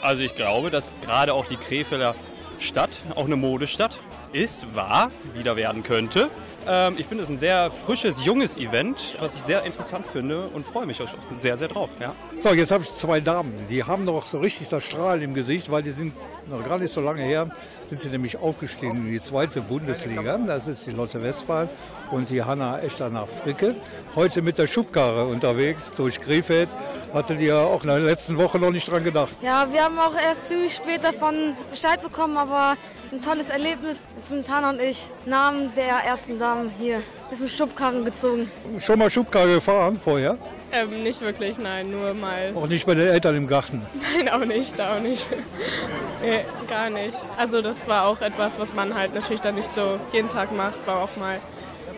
Also 0.02 0.22
ich 0.22 0.34
glaube, 0.34 0.70
dass 0.70 0.92
gerade 1.02 1.34
auch 1.34 1.46
die 1.46 1.56
Krefelder 1.56 2.14
Stadt 2.58 3.00
auch 3.14 3.26
eine 3.26 3.36
Modestadt 3.36 3.98
ist, 4.32 4.74
war, 4.74 5.10
wieder 5.34 5.56
werden 5.56 5.82
könnte. 5.82 6.30
Ähm, 6.66 6.94
ich 6.98 7.06
finde 7.06 7.24
es 7.24 7.30
ein 7.30 7.38
sehr 7.38 7.70
frisches, 7.70 8.24
junges 8.24 8.56
Event, 8.56 9.16
was 9.20 9.36
ich 9.36 9.42
sehr 9.42 9.64
interessant 9.64 10.06
finde 10.06 10.48
und 10.48 10.66
freue 10.66 10.86
mich 10.86 11.00
auch 11.02 11.08
sehr, 11.38 11.58
sehr 11.58 11.68
drauf. 11.68 11.90
Ja. 12.00 12.14
So, 12.40 12.50
jetzt 12.54 12.70
habe 12.70 12.84
ich 12.84 12.94
zwei 12.96 13.20
Damen. 13.20 13.52
Die 13.68 13.84
haben 13.84 14.04
noch 14.04 14.24
so 14.24 14.38
richtig 14.38 14.68
das 14.68 14.84
Strahlen 14.84 15.22
im 15.22 15.34
Gesicht, 15.34 15.70
weil 15.70 15.82
die 15.82 15.90
sind 15.90 16.14
noch 16.48 16.64
gar 16.64 16.78
nicht 16.78 16.92
so 16.92 17.00
lange 17.00 17.22
her, 17.22 17.50
sind 17.94 18.02
sie 18.02 18.08
nämlich 18.08 18.38
aufgestiegen 18.38 19.06
in 19.06 19.12
die 19.12 19.20
zweite 19.20 19.60
Bundesliga. 19.60 20.36
Das 20.38 20.66
ist 20.66 20.84
die 20.84 20.90
Lotte 20.90 21.22
Westphal 21.22 21.68
und 22.10 22.28
die 22.28 22.42
Hanna 22.42 22.80
Echter 22.80 23.08
nach 23.08 23.28
Fricke. 23.28 23.76
Heute 24.16 24.42
mit 24.42 24.58
der 24.58 24.66
Schubkarre 24.66 25.26
unterwegs 25.26 25.92
durch 25.96 26.20
Krefeld. 26.20 26.68
Hattet 27.12 27.40
ihr 27.40 27.56
auch 27.56 27.82
in 27.82 27.88
der 27.90 28.00
letzten 28.00 28.36
Woche 28.36 28.58
noch 28.58 28.72
nicht 28.72 28.90
dran 28.90 29.04
gedacht? 29.04 29.36
Ja, 29.42 29.72
wir 29.72 29.84
haben 29.84 29.96
auch 30.00 30.16
erst 30.20 30.48
ziemlich 30.48 30.74
spät 30.74 31.04
davon 31.04 31.54
Bescheid 31.70 32.02
bekommen, 32.02 32.36
aber 32.36 32.76
ein 33.12 33.22
tolles 33.22 33.48
Erlebnis. 33.48 34.00
Sind 34.24 34.44
Tana 34.44 34.70
und 34.70 34.82
ich 34.82 35.10
Namen 35.24 35.72
der 35.76 35.98
ersten 36.04 36.40
Damen 36.40 36.72
hier. 36.80 37.00
Bisschen 37.30 37.48
Schubkarren 37.48 38.04
gezogen. 38.04 38.50
Schon 38.78 38.98
mal 38.98 39.10
Schubkarre 39.10 39.54
gefahren 39.54 39.98
vorher? 40.02 40.38
Ähm, 40.72 41.02
nicht 41.02 41.20
wirklich, 41.20 41.58
nein, 41.58 41.90
nur 41.90 42.14
mal. 42.14 42.52
Auch 42.54 42.66
nicht 42.66 42.84
bei 42.84 42.94
den 42.94 43.08
Eltern 43.08 43.36
im 43.36 43.46
Garten. 43.46 43.82
Nein, 44.16 44.28
auch 44.28 44.44
nicht, 44.44 44.80
auch 44.80 45.00
nicht. 45.00 45.26
nee, 46.22 46.40
gar 46.68 46.90
nicht. 46.90 47.14
Also 47.36 47.62
das 47.62 47.86
war 47.86 48.06
auch 48.06 48.20
etwas, 48.20 48.58
was 48.58 48.74
man 48.74 48.94
halt 48.94 49.14
natürlich 49.14 49.40
dann 49.40 49.54
nicht 49.54 49.72
so 49.72 50.00
jeden 50.12 50.28
Tag 50.28 50.50
macht, 50.52 50.84
war 50.86 51.00
auch 51.02 51.16
mal 51.16 51.40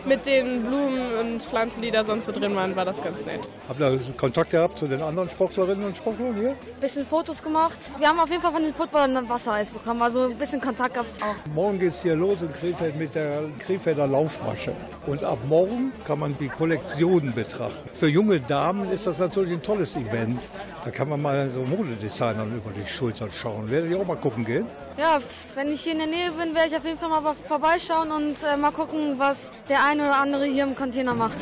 mit 0.07 0.25
den 0.25 0.63
Blumen 0.63 1.13
und 1.19 1.43
Pflanzen, 1.43 1.81
die 1.81 1.91
da 1.91 2.03
sonst 2.03 2.25
so 2.25 2.31
drin 2.31 2.55
waren, 2.55 2.75
war 2.75 2.85
das 2.85 3.03
ganz 3.03 3.25
nett. 3.25 3.41
Habt 3.67 3.79
ihr 3.79 3.99
Kontakt 4.15 4.51
gehabt 4.51 4.77
zu 4.77 4.87
den 4.87 5.01
anderen 5.01 5.29
Sportlerinnen 5.29 5.85
und 5.85 5.97
Sportlern 5.97 6.35
hier? 6.35 6.55
Bisschen 6.79 7.05
Fotos 7.05 7.43
gemacht. 7.43 7.77
Wir 7.99 8.07
haben 8.07 8.19
auf 8.19 8.29
jeden 8.29 8.41
Fall 8.41 8.53
von 8.53 8.63
den 8.63 8.73
Footballern 8.73 9.17
ein 9.17 9.29
Wassereis 9.29 9.71
bekommen, 9.71 10.01
also 10.01 10.23
ein 10.23 10.37
bisschen 10.37 10.61
Kontakt 10.61 10.93
gab 10.93 11.05
es 11.05 11.21
auch. 11.21 11.35
Morgen 11.53 11.79
geht 11.79 11.89
es 11.89 12.01
hier 12.01 12.15
los 12.15 12.41
in 12.41 12.53
Krefeld 12.53 12.95
mit 12.95 13.15
der 13.15 13.41
Krefelder 13.59 14.07
Laufmasche. 14.07 14.73
Und 15.05 15.23
ab 15.23 15.39
morgen 15.47 15.91
kann 16.05 16.19
man 16.19 16.37
die 16.37 16.47
Kollektionen 16.47 17.33
betrachten. 17.33 17.89
Für 17.93 18.07
junge 18.09 18.39
Damen 18.39 18.89
ist 18.91 19.07
das 19.07 19.19
natürlich 19.19 19.51
ein 19.51 19.61
tolles 19.61 19.95
Event. 19.95 20.49
Da 20.83 20.91
kann 20.91 21.09
man 21.09 21.21
mal 21.21 21.49
so 21.49 21.61
Modedesignern 21.61 22.55
über 22.55 22.71
die 22.71 22.87
Schultern 22.87 23.29
schauen. 23.31 23.69
Werdet 23.69 23.91
ihr 23.91 23.99
auch 23.99 24.07
mal 24.07 24.15
gucken 24.15 24.45
gehen? 24.45 24.65
Ja, 24.97 25.19
wenn 25.55 25.69
ich 25.69 25.81
hier 25.81 25.93
in 25.93 25.99
der 25.99 26.07
Nähe 26.07 26.31
bin, 26.31 26.55
werde 26.55 26.69
ich 26.69 26.77
auf 26.77 26.85
jeden 26.85 26.97
Fall 26.97 27.09
mal 27.09 27.35
vorbeischauen 27.47 28.11
und 28.11 28.35
äh, 28.43 28.55
mal 28.55 28.71
gucken, 28.71 29.15
was 29.17 29.51
der 29.67 29.83
eine 29.83 29.96
oder 29.99 30.17
andere 30.17 30.45
hier 30.45 30.63
im 30.63 30.75
Container 30.75 31.13
macht. 31.13 31.37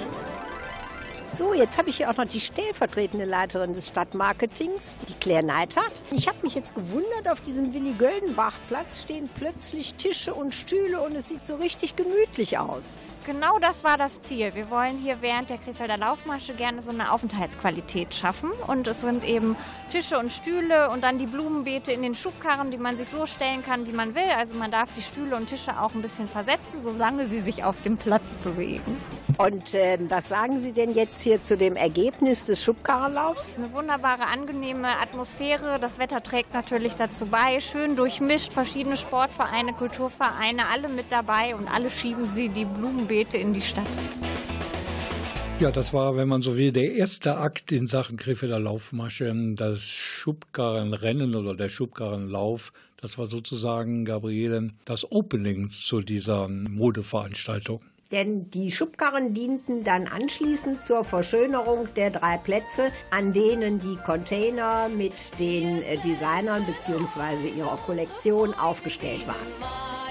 So, 1.31 1.53
jetzt 1.53 1.77
habe 1.77 1.89
ich 1.89 1.97
hier 1.97 2.09
auch 2.09 2.15
noch 2.15 2.27
die 2.27 2.39
stellvertretende 2.39 3.25
Leiterin 3.25 3.73
des 3.73 3.87
Stadtmarketings, 3.87 4.95
die 5.09 5.13
Claire 5.15 5.43
Neithardt. 5.43 6.01
Ich 6.11 6.29
habe 6.29 6.37
mich 6.43 6.55
jetzt 6.55 6.73
gewundert, 6.75 7.27
auf 7.29 7.41
diesem 7.41 7.73
Willi-Göldenbach-Platz 7.73 9.01
stehen 9.01 9.29
plötzlich 9.37 9.95
Tische 9.95 10.33
und 10.33 10.55
Stühle 10.55 11.01
und 11.01 11.13
es 11.13 11.27
sieht 11.27 11.45
so 11.45 11.55
richtig 11.55 11.97
gemütlich 11.97 12.57
aus. 12.57 12.93
Genau 13.25 13.57
das 13.57 13.83
war 13.83 13.97
das 13.97 14.21
Ziel. 14.21 14.53
Wir 14.53 14.69
wollen 14.69 14.99
hier 14.99 15.17
während 15.21 15.49
der 15.49 15.57
Krefelder 15.57 15.97
Laufmasche 15.97 16.53
gerne 16.53 16.83
so 16.83 16.91
eine 16.91 17.11
Aufenthaltsqualität 17.11 18.13
schaffen. 18.13 18.51
Und 18.67 18.88
es 18.88 19.01
sind 19.01 19.25
eben 19.25 19.55
Tische 19.91 20.19
und 20.19 20.31
Stühle 20.31 20.91
und 20.91 21.03
dann 21.03 21.17
die 21.17 21.25
Blumenbeete 21.25 21.91
in 21.91 22.03
den 22.03 22.13
Schubkarren, 22.13 22.69
die 22.69 22.77
man 22.77 22.97
sich 22.97 23.09
so 23.09 23.25
stellen 23.25 23.63
kann, 23.63 23.88
wie 23.88 23.93
man 23.93 24.13
will. 24.13 24.29
Also 24.38 24.53
man 24.55 24.69
darf 24.69 24.93
die 24.93 25.01
Stühle 25.01 25.35
und 25.35 25.47
Tische 25.47 25.81
auch 25.81 25.95
ein 25.95 26.03
bisschen 26.03 26.27
versetzen, 26.27 26.83
solange 26.83 27.25
sie 27.25 27.39
sich 27.39 27.63
auf 27.63 27.81
dem 27.81 27.97
Platz 27.97 28.27
bewegen. 28.43 29.01
Und 29.39 29.73
ähm, 29.73 30.09
was 30.09 30.29
sagen 30.29 30.61
Sie 30.61 30.71
denn 30.71 30.93
jetzt 30.93 31.21
hier 31.21 31.43
zu 31.43 31.57
dem 31.57 31.75
Ergebnis 31.75 32.45
des 32.45 32.63
Schubkarrenlaufs? 32.63 33.49
Eine 33.57 33.73
wunderbare, 33.73 34.27
angenehme 34.27 34.88
Atmosphäre. 35.01 35.77
Das 35.81 35.99
Wetter 35.99 36.23
trägt 36.23 36.53
natürlich 36.53 36.93
dazu 36.95 37.25
bei. 37.25 37.59
Schön 37.59 37.97
durchmischt, 37.97 38.53
verschiedene 38.53 38.95
Sportvereine, 38.95 39.73
Kulturvereine, 39.73 40.69
alle 40.71 40.88
mit 40.88 41.11
dabei 41.11 41.53
und 41.55 41.67
alle 41.67 41.89
schieben 41.89 42.29
sie 42.33 42.47
die 42.47 42.63
Blumenbeete 42.63 43.14
in 43.34 43.54
die 43.54 43.62
Stadt. 43.62 43.88
Ja, 45.60 45.71
das 45.71 45.93
war, 45.93 46.17
wenn 46.17 46.28
man 46.28 46.41
so 46.41 46.58
will, 46.58 46.73
der 46.73 46.91
erste 46.95 47.38
Akt 47.38 47.71
in 47.71 47.88
Sachen 47.88 48.17
Krefelder 48.17 48.60
Laufmasche, 48.60 49.34
das 49.56 49.84
Schubkarrenrennen 49.84 51.34
oder 51.34 51.56
der 51.56 51.69
Schubkarrenlauf. 51.69 52.73
Das 52.97 53.17
war 53.17 53.25
sozusagen, 53.28 54.04
Gabriele, 54.04 54.71
das 54.84 55.10
Opening 55.12 55.69
zu 55.69 56.01
dieser 56.01 56.49
Modeveranstaltung. 56.49 57.82
Denn 58.12 58.51
die 58.51 58.69
Schubkarren 58.69 59.34
dienten 59.34 59.84
dann 59.84 60.08
anschließend 60.08 60.84
zur 60.84 61.04
Verschönerung 61.04 61.88
der 61.95 62.12
drei 62.12 62.38
Plätze, 62.38 62.91
an 63.10 63.32
denen 63.32 63.80
die 63.80 63.95
Container 64.06 64.89
mit 64.89 65.13
den 65.39 65.82
äh, 65.82 65.97
Designern 65.97 66.65
bzw. 66.65 67.47
ihrer 67.58 67.78
Kollektion 67.78 68.54
aufgestellt 68.54 69.25
waren. 69.25 70.04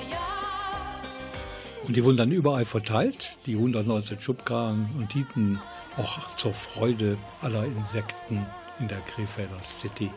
Und 1.86 1.96
die 1.96 2.04
wurden 2.04 2.16
dann 2.16 2.32
überall 2.32 2.64
verteilt, 2.64 3.36
die 3.46 3.56
119 3.56 4.18
Schubkarren, 4.20 4.88
und 4.96 5.12
dienten 5.12 5.60
auch 5.96 6.34
zur 6.36 6.54
Freude 6.54 7.18
aller 7.42 7.64
Insekten 7.64 8.44
in 8.80 8.88
der 8.88 9.00
Krefelder 9.00 9.62
City 9.62 10.10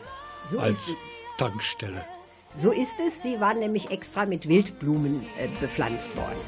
So 0.46 0.58
als 0.58 0.92
Tankstelle. 1.36 2.04
So 2.56 2.72
ist 2.72 2.94
es, 3.06 3.22
sie 3.22 3.38
waren 3.38 3.58
nämlich 3.58 3.90
extra 3.90 4.24
mit 4.24 4.48
Wildblumen 4.48 5.22
äh, 5.38 5.48
bepflanzt 5.60 6.16
worden. 6.16 6.40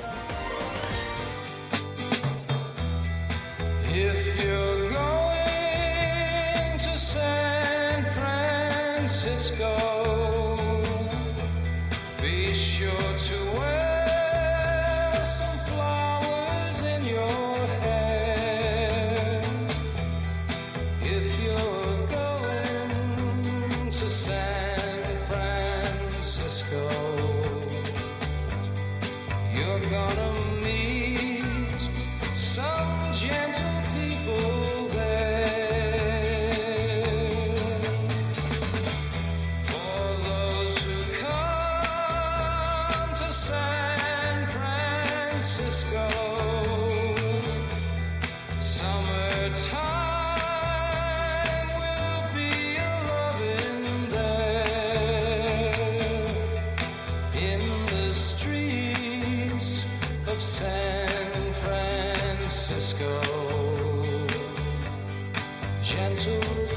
If 3.92 4.44
you're 4.44 4.88
going 4.88 6.78
to 6.78 6.96
San 6.96 8.04
Francisco, 8.16 9.99
Francisco. 62.70 63.04
Gentle 65.82 66.69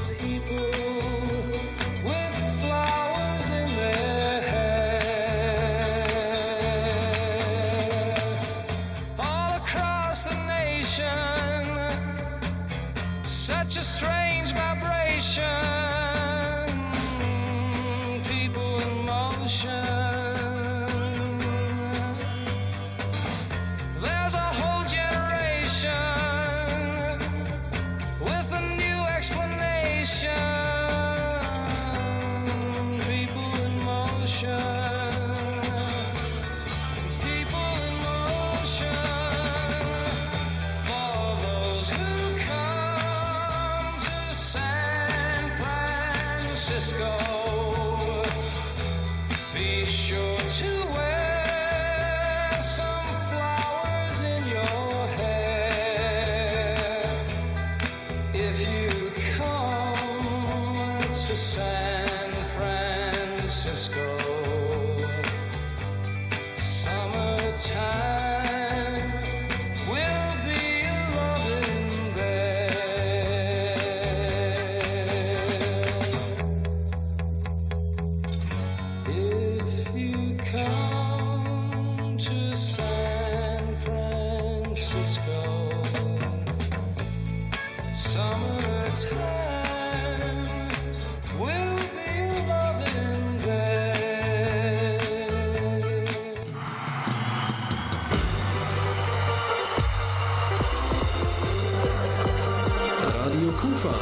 Kufa. 103.84 103.94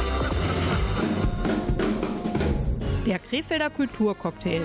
Der 3.05 3.19
Krefelder 3.19 3.69
Kulturcocktail. 3.69 4.61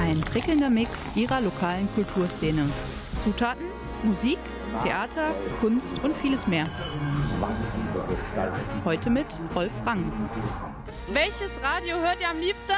Ein 0.00 0.18
prickelnder 0.20 0.70
Mix 0.70 0.90
ihrer 1.14 1.42
lokalen 1.42 1.88
Kulturszene. 1.94 2.68
Zutaten, 3.22 3.66
Musik, 4.02 4.38
Theater, 4.82 5.34
Kunst 5.60 5.98
und 6.02 6.16
vieles 6.16 6.46
mehr. 6.46 6.64
Heute 8.84 9.10
mit 9.10 9.26
Rolf 9.54 9.72
Rang. 9.84 10.10
Welches 11.08 11.50
Radio 11.62 11.96
hört 11.96 12.20
ihr 12.20 12.30
am 12.30 12.40
liebsten? 12.40 12.72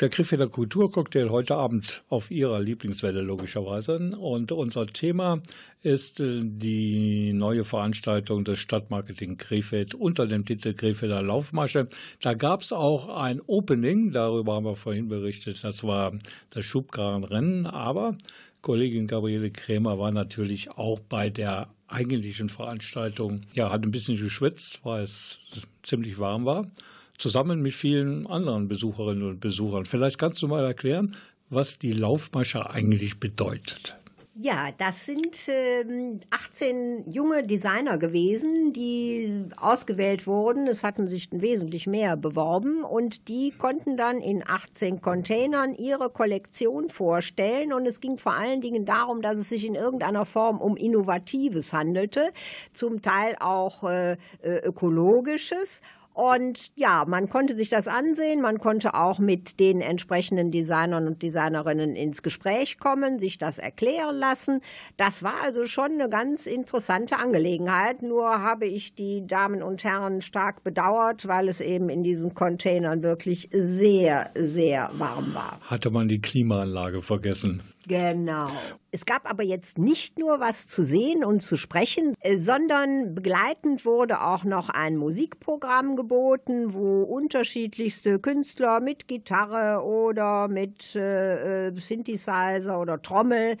Der 0.00 0.08
Krefelder 0.08 0.48
Kulturcocktail 0.48 1.30
heute 1.30 1.54
Abend 1.54 2.02
auf 2.08 2.32
Ihrer 2.32 2.58
Lieblingswelle 2.60 3.20
logischerweise. 3.20 4.10
Und 4.18 4.50
unser 4.50 4.88
Thema 4.88 5.40
ist 5.82 6.18
äh, 6.18 6.40
die 6.42 7.32
neue 7.32 7.64
Veranstaltung 7.64 8.42
des 8.42 8.58
Stadtmarketing 8.58 9.36
Krefeld 9.36 9.94
unter 9.94 10.26
dem 10.26 10.44
Titel 10.44 10.74
Krefelder 10.74 11.22
Laufmasche. 11.22 11.86
Da 12.20 12.34
gab 12.34 12.62
es 12.62 12.72
auch 12.72 13.08
ein 13.08 13.40
Opening, 13.46 14.10
darüber 14.10 14.54
haben 14.54 14.64
wir 14.64 14.74
vorhin 14.74 15.06
berichtet. 15.06 15.62
Das 15.62 15.84
war 15.84 16.12
das 16.50 16.64
Schubkarrenrennen. 16.64 17.66
Aber 17.66 18.18
Kollegin 18.62 19.06
Gabriele 19.06 19.52
Krämer 19.52 19.96
war 20.00 20.10
natürlich 20.10 20.72
auch 20.72 20.98
bei 20.98 21.30
der 21.30 21.68
eigentlichen 21.86 22.48
Veranstaltung. 22.48 23.42
Ja, 23.52 23.70
hat 23.70 23.84
ein 23.84 23.92
bisschen 23.92 24.16
geschwitzt, 24.16 24.80
weil 24.82 25.04
es 25.04 25.38
ziemlich 25.84 26.18
warm 26.18 26.46
war 26.46 26.68
zusammen 27.18 27.60
mit 27.62 27.72
vielen 27.72 28.26
anderen 28.26 28.68
Besucherinnen 28.68 29.28
und 29.28 29.40
Besuchern. 29.40 29.84
Vielleicht 29.84 30.18
kannst 30.18 30.42
du 30.42 30.48
mal 30.48 30.64
erklären, 30.64 31.16
was 31.50 31.78
die 31.78 31.92
Laufmasche 31.92 32.70
eigentlich 32.70 33.20
bedeutet. 33.20 33.96
Ja, 34.36 34.72
das 34.76 35.06
sind 35.06 35.46
ähm, 35.46 36.18
18 36.30 37.08
junge 37.08 37.44
Designer 37.44 37.98
gewesen, 37.98 38.72
die 38.72 39.44
ausgewählt 39.56 40.26
wurden. 40.26 40.66
Es 40.66 40.82
hatten 40.82 41.06
sich 41.06 41.28
wesentlich 41.30 41.86
mehr 41.86 42.16
beworben 42.16 42.82
und 42.82 43.28
die 43.28 43.52
konnten 43.52 43.96
dann 43.96 44.20
in 44.20 44.42
18 44.44 45.00
Containern 45.00 45.76
ihre 45.76 46.10
Kollektion 46.10 46.88
vorstellen. 46.88 47.72
Und 47.72 47.86
es 47.86 48.00
ging 48.00 48.18
vor 48.18 48.34
allen 48.34 48.60
Dingen 48.60 48.84
darum, 48.84 49.22
dass 49.22 49.38
es 49.38 49.50
sich 49.50 49.64
in 49.64 49.76
irgendeiner 49.76 50.26
Form 50.26 50.60
um 50.60 50.76
Innovatives 50.76 51.72
handelte, 51.72 52.32
zum 52.72 53.02
Teil 53.02 53.36
auch 53.38 53.84
äh, 53.84 54.16
äh, 54.42 54.58
Ökologisches. 54.64 55.80
Und 56.14 56.70
ja, 56.76 57.04
man 57.08 57.28
konnte 57.28 57.56
sich 57.56 57.68
das 57.70 57.88
ansehen, 57.88 58.40
man 58.40 58.60
konnte 58.60 58.94
auch 58.94 59.18
mit 59.18 59.58
den 59.58 59.80
entsprechenden 59.80 60.52
Designern 60.52 61.08
und 61.08 61.22
Designerinnen 61.22 61.96
ins 61.96 62.22
Gespräch 62.22 62.78
kommen, 62.78 63.18
sich 63.18 63.36
das 63.36 63.58
erklären 63.58 64.16
lassen. 64.16 64.60
Das 64.96 65.24
war 65.24 65.42
also 65.42 65.66
schon 65.66 65.94
eine 65.94 66.08
ganz 66.08 66.46
interessante 66.46 67.18
Angelegenheit. 67.18 68.02
Nur 68.02 68.40
habe 68.42 68.66
ich 68.66 68.94
die 68.94 69.26
Damen 69.26 69.60
und 69.60 69.82
Herren 69.82 70.22
stark 70.22 70.62
bedauert, 70.62 71.26
weil 71.26 71.48
es 71.48 71.60
eben 71.60 71.88
in 71.88 72.04
diesen 72.04 72.32
Containern 72.32 73.02
wirklich 73.02 73.48
sehr, 73.52 74.30
sehr 74.36 74.90
warm 74.92 75.34
war. 75.34 75.58
Hatte 75.62 75.90
man 75.90 76.06
die 76.06 76.20
Klimaanlage 76.20 77.02
vergessen. 77.02 77.60
Genau. 77.88 78.46
Es 78.94 79.06
gab 79.06 79.28
aber 79.28 79.42
jetzt 79.42 79.76
nicht 79.76 80.20
nur 80.20 80.38
was 80.38 80.68
zu 80.68 80.84
sehen 80.84 81.24
und 81.24 81.40
zu 81.40 81.56
sprechen, 81.56 82.14
äh, 82.20 82.36
sondern 82.36 83.16
begleitend 83.16 83.84
wurde 83.84 84.20
auch 84.20 84.44
noch 84.44 84.68
ein 84.68 84.96
Musikprogramm 84.96 85.96
geboten, 85.96 86.74
wo 86.74 87.02
unterschiedlichste 87.02 88.20
Künstler 88.20 88.78
mit 88.78 89.08
Gitarre 89.08 89.84
oder 89.84 90.46
mit 90.46 90.94
äh, 90.94 91.70
äh, 91.70 91.76
Synthesizer 91.76 92.78
oder 92.78 93.02
Trommel 93.02 93.56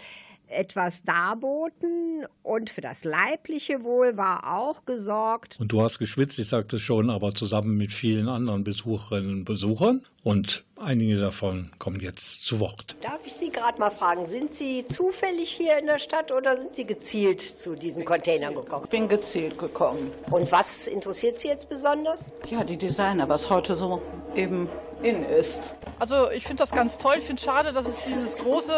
etwas 0.46 1.02
darboten 1.02 2.26
und 2.44 2.70
für 2.70 2.80
das 2.80 3.02
leibliche 3.02 3.82
Wohl 3.82 4.16
war 4.16 4.56
auch 4.56 4.84
gesorgt. 4.84 5.58
Und 5.58 5.72
du 5.72 5.82
hast 5.82 5.98
geschwitzt, 5.98 6.38
ich 6.38 6.46
sagte 6.46 6.78
schon, 6.78 7.10
aber 7.10 7.34
zusammen 7.34 7.76
mit 7.76 7.92
vielen 7.92 8.28
anderen 8.28 8.62
Besucherinnen 8.62 9.38
und 9.38 9.44
Besuchern. 9.44 10.02
Und 10.24 10.64
einige 10.80 11.20
davon 11.20 11.70
kommen 11.78 12.00
jetzt 12.00 12.46
zu 12.46 12.58
Wort. 12.58 12.96
Darf 13.02 13.20
ich 13.26 13.34
Sie 13.34 13.50
gerade 13.50 13.78
mal 13.78 13.90
fragen, 13.90 14.24
sind 14.24 14.54
Sie 14.54 14.86
zufällig 14.86 15.50
hier 15.50 15.78
in 15.78 15.84
der 15.84 15.98
Stadt 15.98 16.32
oder 16.32 16.56
sind 16.56 16.74
Sie 16.74 16.84
gezielt 16.84 17.42
zu 17.42 17.76
diesen 17.76 18.06
Containern 18.06 18.54
gekommen? 18.54 18.84
Ich 18.84 18.90
bin 18.90 19.06
gezielt 19.06 19.58
gekommen. 19.58 20.10
Und 20.30 20.50
was 20.50 20.86
interessiert 20.86 21.38
Sie 21.40 21.48
jetzt 21.48 21.68
besonders? 21.68 22.30
Ja, 22.48 22.64
die 22.64 22.78
Designer, 22.78 23.28
was 23.28 23.50
heute 23.50 23.76
so 23.76 24.00
eben 24.34 24.66
in 25.02 25.24
ist. 25.24 25.74
Also 25.98 26.30
ich 26.30 26.44
finde 26.44 26.62
das 26.62 26.70
ganz 26.70 26.96
toll. 26.96 27.16
Ich 27.18 27.24
finde 27.24 27.40
es 27.40 27.44
schade, 27.44 27.74
dass 27.74 27.86
es 27.86 28.00
dieses 28.08 28.36
große 28.36 28.72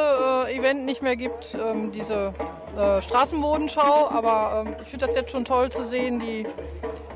äh, 0.49 0.59
Event 0.59 0.85
nicht 0.85 1.01
mehr 1.01 1.17
gibt, 1.17 1.55
ähm, 1.55 1.93
diese 1.93 2.35
äh, 2.77 3.03
Straßenmodenschau. 3.03 4.11
Aber 4.11 4.65
ähm, 4.67 4.77
ich 4.83 4.89
finde 4.89 5.07
das 5.07 5.15
jetzt 5.15 5.31
schon 5.31 5.45
toll 5.45 5.71
zu 5.71 5.87
sehen, 5.87 6.21
die 6.21 6.47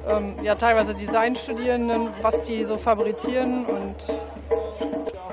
ähm, 0.09 0.35
ja 0.43 0.55
teilweise 0.55 0.95
Designstudierenden, 0.95 2.09
was 2.23 2.43
die 2.43 2.65
so 2.65 2.79
fabrizieren 2.79 3.67
und 3.67 3.97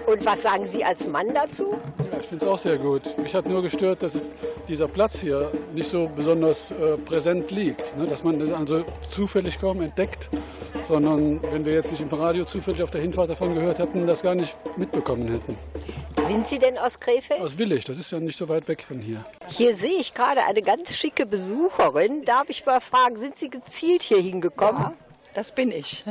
Und 0.07 0.25
was 0.25 0.41
sagen 0.41 0.63
Sie 0.63 0.85
als 0.85 1.05
Mann 1.05 1.33
dazu? 1.33 1.75
Ja, 2.09 2.19
ich 2.19 2.27
finde 2.27 2.45
es 2.45 2.49
auch 2.49 2.57
sehr 2.57 2.77
gut. 2.77 3.17
Mich 3.17 3.35
hat 3.35 3.45
nur 3.45 3.61
gestört, 3.61 4.01
dass 4.03 4.15
es, 4.15 4.29
dieser 4.69 4.87
Platz 4.87 5.19
hier 5.19 5.51
nicht 5.75 5.89
so 5.89 6.07
besonders 6.07 6.71
äh, 6.71 6.95
präsent 6.97 7.51
liegt. 7.51 7.97
Ne? 7.97 8.07
Dass 8.07 8.23
man 8.23 8.39
das 8.39 8.53
also 8.53 8.85
zufällig 9.09 9.59
kaum 9.59 9.81
entdeckt, 9.81 10.29
sondern 10.87 11.41
wenn 11.51 11.65
wir 11.65 11.73
jetzt 11.73 11.91
nicht 11.91 12.01
im 12.01 12.07
Radio 12.07 12.45
zufällig 12.45 12.81
auf 12.83 12.91
der 12.91 13.01
Hinfahrt 13.01 13.29
davon 13.29 13.53
gehört 13.53 13.79
hätten, 13.79 14.07
das 14.07 14.21
gar 14.21 14.33
nicht 14.35 14.55
mitbekommen 14.77 15.27
hätten. 15.27 15.57
Sind 16.25 16.47
Sie 16.47 16.59
denn 16.59 16.77
aus 16.77 16.97
Krefeld? 16.99 17.41
Aus 17.41 17.57
Willig, 17.57 17.83
das 17.83 17.97
ist 17.97 18.11
ja 18.11 18.19
nicht 18.21 18.37
so 18.37 18.47
weit 18.47 18.67
weg 18.69 18.81
von 18.81 18.99
hier. 18.99 19.25
Hier 19.49 19.75
sehe 19.75 19.99
ich 19.99 20.13
gerade 20.17 20.43
eine 20.45 20.63
ganz 20.63 20.95
schicke 20.95 21.25
Besucherin. 21.25 22.25
Darf 22.25 22.49
ich 22.49 22.65
mal 22.65 22.81
fragen, 22.81 23.17
sind 23.17 23.37
Sie 23.37 23.49
gezielt 23.49 24.01
hier 24.01 24.19
hingekommen? 24.19 24.81
Ja, 24.81 24.93
das 25.35 25.51
bin 25.51 25.71
ich. 25.71 26.03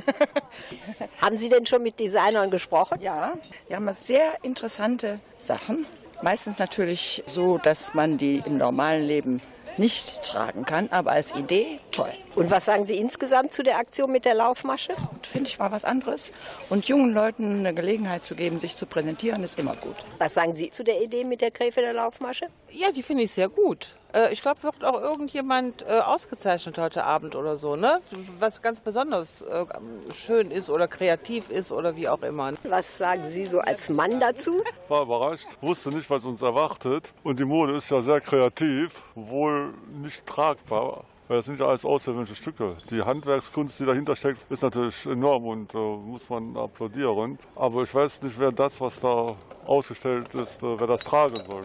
Haben 1.20 1.36
Sie 1.36 1.48
denn 1.48 1.66
schon 1.66 1.82
mit 1.82 1.98
Designern 1.98 2.50
gesprochen? 2.50 3.00
Ja, 3.00 3.34
wir 3.66 3.76
haben 3.76 3.92
sehr 3.94 4.38
interessante 4.42 5.18
Sachen. 5.40 5.86
Meistens 6.22 6.58
natürlich 6.60 7.24
so, 7.26 7.58
dass 7.58 7.94
man 7.94 8.16
die 8.16 8.42
im 8.46 8.56
normalen 8.56 9.04
Leben 9.04 9.42
nicht 9.78 10.22
tragen 10.22 10.64
kann, 10.64 10.88
aber 10.90 11.12
als 11.12 11.34
Idee 11.34 11.80
toll. 11.90 12.12
Und 12.34 12.50
was 12.50 12.64
sagen 12.64 12.86
Sie 12.86 12.96
insgesamt 12.96 13.52
zu 13.52 13.62
der 13.62 13.78
Aktion 13.78 14.10
mit 14.12 14.24
der 14.24 14.34
Laufmasche? 14.34 14.94
Finde 15.22 15.48
ich 15.48 15.58
mal 15.58 15.70
was 15.70 15.84
anderes. 15.84 16.32
Und 16.68 16.86
jungen 16.86 17.12
Leuten 17.12 17.60
eine 17.60 17.74
Gelegenheit 17.74 18.24
zu 18.24 18.34
geben, 18.34 18.58
sich 18.58 18.76
zu 18.76 18.86
präsentieren, 18.86 19.42
ist 19.42 19.58
immer 19.58 19.76
gut. 19.76 19.96
Was 20.18 20.34
sagen 20.34 20.54
Sie 20.54 20.70
zu 20.70 20.84
der 20.84 21.02
Idee 21.02 21.24
mit 21.24 21.40
der 21.40 21.50
Krefelder 21.50 21.92
Laufmasche? 21.92 22.46
Ja, 22.70 22.90
die 22.90 23.02
finde 23.02 23.24
ich 23.24 23.32
sehr 23.32 23.48
gut. 23.48 23.96
Äh, 24.12 24.32
Ich 24.32 24.42
glaube, 24.42 24.62
wird 24.62 24.84
auch 24.84 25.00
irgendjemand 25.00 25.82
äh, 25.82 25.98
ausgezeichnet 26.00 26.78
heute 26.78 27.04
Abend 27.04 27.36
oder 27.36 27.56
so, 27.56 27.76
ne? 27.76 27.98
Was 28.38 28.62
ganz 28.62 28.80
besonders 28.80 29.42
äh, 29.42 29.64
schön 30.12 30.50
ist 30.50 30.70
oder 30.70 30.88
kreativ 30.88 31.50
ist 31.50 31.72
oder 31.72 31.96
wie 31.96 32.08
auch 32.08 32.22
immer. 32.22 32.52
Was 32.64 32.98
sagen 32.98 33.24
Sie 33.24 33.44
so 33.46 33.60
als 33.60 33.88
Mann 33.88 34.20
dazu? 34.20 34.62
war 34.88 35.02
überrascht, 35.02 35.46
wusste 35.60 35.90
nicht, 35.90 36.08
was 36.10 36.24
uns 36.24 36.42
erwartet. 36.42 37.12
Und 37.24 37.38
die 37.38 37.44
Mode 37.44 37.74
ist 37.74 37.90
ja 37.90 38.00
sehr 38.00 38.20
kreativ, 38.20 39.02
wohl 39.14 39.74
nicht 40.02 40.24
tragbar. 40.26 41.04
Weil 41.28 41.38
das 41.38 41.46
sind 41.46 41.58
ja 41.58 41.66
alles 41.66 41.84
außergewöhnliche 41.84 42.36
Stücke. 42.36 42.76
Die 42.88 43.02
Handwerkskunst, 43.02 43.80
die 43.80 43.84
dahinter 43.84 44.14
steckt, 44.14 44.48
ist 44.48 44.62
natürlich 44.62 45.06
enorm 45.06 45.44
und 45.46 45.74
äh, 45.74 45.76
muss 45.78 46.28
man 46.30 46.56
applaudieren. 46.56 47.36
Aber 47.56 47.82
ich 47.82 47.92
weiß 47.92 48.22
nicht, 48.22 48.38
wer 48.38 48.52
das, 48.52 48.80
was 48.80 49.00
da 49.00 49.34
ausgestellt 49.66 50.32
ist, 50.36 50.62
äh, 50.62 50.78
wer 50.78 50.86
das 50.86 51.00
tragen 51.00 51.42
soll. 51.44 51.64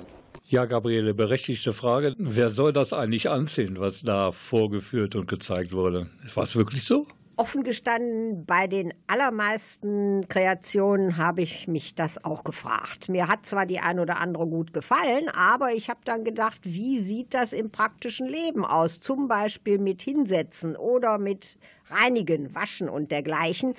Ja, 0.51 0.65
Gabriele, 0.65 1.13
berechtigte 1.13 1.71
Frage. 1.71 2.13
Wer 2.17 2.49
soll 2.49 2.73
das 2.73 2.91
eigentlich 2.91 3.29
anziehen, 3.29 3.79
was 3.79 4.01
da 4.01 4.33
vorgeführt 4.33 5.15
und 5.15 5.29
gezeigt 5.29 5.71
wurde? 5.71 6.07
War 6.35 6.43
es 6.43 6.57
wirklich 6.57 6.83
so? 6.83 7.07
Offen 7.37 7.63
gestanden, 7.63 8.45
bei 8.45 8.67
den 8.67 8.93
allermeisten 9.07 10.27
Kreationen 10.27 11.15
habe 11.15 11.41
ich 11.41 11.69
mich 11.69 11.95
das 11.95 12.25
auch 12.25 12.43
gefragt. 12.43 13.07
Mir 13.07 13.29
hat 13.29 13.45
zwar 13.45 13.65
die 13.65 13.79
ein 13.79 13.97
oder 13.97 14.17
andere 14.19 14.45
gut 14.45 14.73
gefallen, 14.73 15.29
aber 15.29 15.71
ich 15.71 15.89
habe 15.89 16.01
dann 16.03 16.25
gedacht, 16.25 16.59
wie 16.63 16.99
sieht 16.99 17.33
das 17.33 17.53
im 17.53 17.71
praktischen 17.71 18.27
Leben 18.27 18.65
aus? 18.65 18.99
Zum 18.99 19.29
Beispiel 19.29 19.77
mit 19.77 20.01
Hinsetzen 20.01 20.75
oder 20.75 21.17
mit 21.17 21.57
Reinigen, 21.87 22.53
Waschen 22.53 22.89
und 22.89 23.09
dergleichen. 23.09 23.73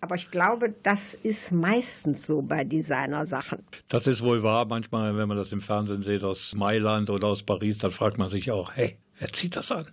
Aber 0.00 0.14
ich 0.14 0.30
glaube, 0.30 0.74
das 0.82 1.14
ist 1.14 1.52
meistens 1.52 2.26
so 2.26 2.42
bei 2.42 2.64
Designersachen. 2.64 3.64
Das 3.88 4.06
ist 4.06 4.22
wohl 4.22 4.42
wahr. 4.42 4.64
Manchmal, 4.64 5.16
wenn 5.16 5.28
man 5.28 5.36
das 5.36 5.52
im 5.52 5.60
Fernsehen 5.60 6.02
sieht 6.02 6.24
aus 6.24 6.54
Mailand 6.54 7.10
oder 7.10 7.28
aus 7.28 7.42
Paris, 7.42 7.78
dann 7.78 7.90
fragt 7.90 8.18
man 8.18 8.28
sich 8.28 8.50
auch, 8.50 8.72
hey, 8.74 8.98
wer 9.18 9.32
zieht 9.32 9.56
das 9.56 9.72
an? 9.72 9.86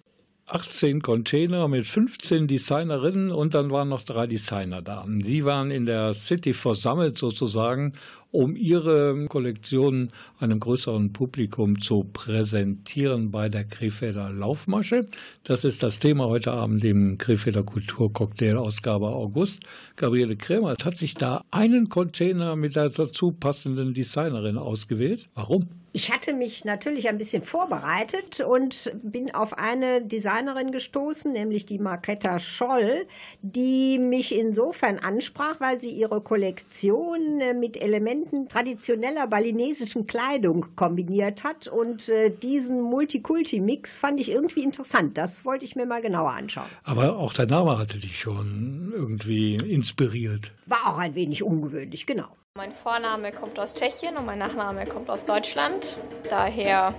18 0.47 1.01
Container 1.01 1.67
mit 1.67 1.87
15 1.87 2.47
Designerinnen 2.47 3.31
und 3.31 3.55
dann 3.55 3.71
waren 3.71 3.89
noch 3.89 4.03
drei 4.03 4.27
Designer 4.27 4.83
da. 4.83 5.03
Sie 5.23 5.43
waren 5.43 5.71
in 5.71 5.87
der 5.87 6.13
City 6.13 6.53
versammelt 6.53 7.17
sozusagen, 7.17 7.93
um 8.35 8.55
ihre 8.55 9.25
Kollektionen 9.27 10.11
einem 10.39 10.59
größeren 10.59 11.13
Publikum 11.13 11.81
zu 11.81 12.03
präsentieren 12.03 13.31
bei 13.31 13.49
der 13.49 13.63
Krefelder 13.63 14.31
Laufmasche. 14.31 15.07
Das 15.43 15.63
ist 15.63 15.81
das 15.81 15.99
Thema 15.99 16.27
heute 16.27 16.51
Abend 16.51 16.83
im 16.83 17.17
Krefelder 17.17 17.63
Kulturcocktail 17.63 18.57
Ausgabe 18.57 19.07
August. 19.07 19.63
Gabriele 19.95 20.35
Krämer 20.35 20.75
hat 20.83 20.97
sich 20.97 21.15
da 21.15 21.43
einen 21.51 21.89
Container 21.89 22.55
mit 22.55 22.75
der 22.75 22.89
dazu 22.89 23.31
passenden 23.31 23.93
Designerin 23.93 24.57
ausgewählt. 24.57 25.29
Warum? 25.33 25.69
Ich 25.95 26.11
hatte 26.11 26.33
mich 26.33 26.65
natürlich 26.65 27.07
ein 27.07 27.17
bisschen 27.17 27.41
vorbereitet 27.41 28.41
und 28.41 28.91
bin 29.01 29.33
auf 29.33 29.57
eine 29.57 30.01
Designerin 30.01 30.73
gestoßen, 30.73 31.31
nämlich 31.31 31.65
die 31.65 31.79
Marketta 31.79 32.37
Scholl, 32.37 33.07
die 33.41 33.97
mich 33.97 34.35
insofern 34.35 34.99
ansprach, 34.99 35.61
weil 35.61 35.79
sie 35.79 35.91
ihre 35.91 36.19
Kollektion 36.19 37.39
äh, 37.39 37.53
mit 37.53 37.81
Elementen 37.81 38.49
traditioneller 38.49 39.27
balinesischen 39.27 40.05
Kleidung 40.05 40.65
kombiniert 40.75 41.45
hat. 41.45 41.69
Und 41.69 42.09
äh, 42.09 42.29
diesen 42.29 42.81
Multikulti-Mix 42.81 43.97
fand 43.97 44.19
ich 44.19 44.29
irgendwie 44.29 44.63
interessant. 44.63 45.17
Das 45.17 45.45
wollte 45.45 45.63
ich 45.63 45.77
mir 45.77 45.85
mal 45.85 46.01
genauer 46.01 46.31
anschauen. 46.31 46.67
Aber 46.83 47.17
auch 47.17 47.31
der 47.31 47.45
Name 47.45 47.77
hatte 47.77 47.99
dich 47.99 48.19
schon 48.19 48.91
irgendwie 48.93 49.55
inspiriert. 49.55 50.51
War 50.65 50.93
auch 50.93 50.97
ein 50.97 51.15
wenig 51.15 51.41
ungewöhnlich, 51.41 52.05
genau. 52.05 52.27
Mein 52.57 52.71
Vorname 52.71 53.33
kommt 53.33 53.59
aus 53.59 53.73
Tschechien 53.73 54.15
und 54.15 54.25
mein 54.25 54.39
Nachname 54.39 54.85
kommt 54.85 55.09
aus 55.09 55.25
Deutschland. 55.25 55.97
Daher 56.29 56.93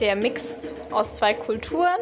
der 0.00 0.16
Mix 0.16 0.74
aus 0.90 1.14
zwei 1.14 1.34
Kulturen. 1.34 2.00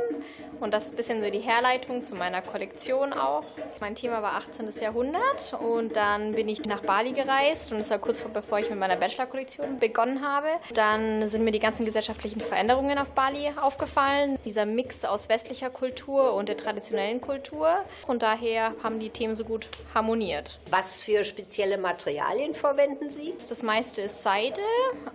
Und 0.60 0.72
das 0.72 0.86
ist 0.86 0.90
ein 0.92 0.96
bisschen 0.96 1.22
so 1.22 1.30
die 1.30 1.40
Herleitung 1.40 2.02
zu 2.02 2.14
meiner 2.14 2.42
Kollektion 2.42 3.12
auch. 3.12 3.44
Mein 3.80 3.94
Thema 3.94 4.22
war 4.22 4.34
18. 4.34 4.68
Jahrhundert 4.80 5.54
und 5.60 5.96
dann 5.96 6.32
bin 6.32 6.48
ich 6.48 6.64
nach 6.64 6.80
Bali 6.80 7.12
gereist 7.12 7.72
und 7.72 7.78
das 7.78 7.90
war 7.90 7.98
kurz 7.98 8.18
vor, 8.18 8.30
bevor 8.30 8.58
ich 8.58 8.70
mit 8.70 8.78
meiner 8.78 8.96
Bachelor-Kollektion 8.96 9.78
begonnen 9.78 10.26
habe. 10.26 10.48
Dann 10.74 11.28
sind 11.28 11.44
mir 11.44 11.50
die 11.50 11.58
ganzen 11.58 11.84
gesellschaftlichen 11.84 12.40
Veränderungen 12.40 12.98
auf 12.98 13.10
Bali 13.10 13.52
aufgefallen. 13.60 14.38
Dieser 14.44 14.66
Mix 14.66 15.04
aus 15.04 15.28
westlicher 15.28 15.70
Kultur 15.70 16.34
und 16.34 16.48
der 16.48 16.56
traditionellen 16.56 17.20
Kultur. 17.20 17.84
Und 18.06 18.22
daher 18.22 18.74
haben 18.82 18.98
die 18.98 19.10
Themen 19.10 19.34
so 19.34 19.44
gut 19.44 19.68
harmoniert. 19.94 20.58
Was 20.70 21.04
für 21.04 21.24
spezielle 21.24 21.78
Materialien 21.78 22.54
verwenden 22.54 23.10
Sie? 23.10 23.34
Das 23.36 23.62
meiste 23.62 24.02
ist 24.02 24.22
Seide 24.22 24.62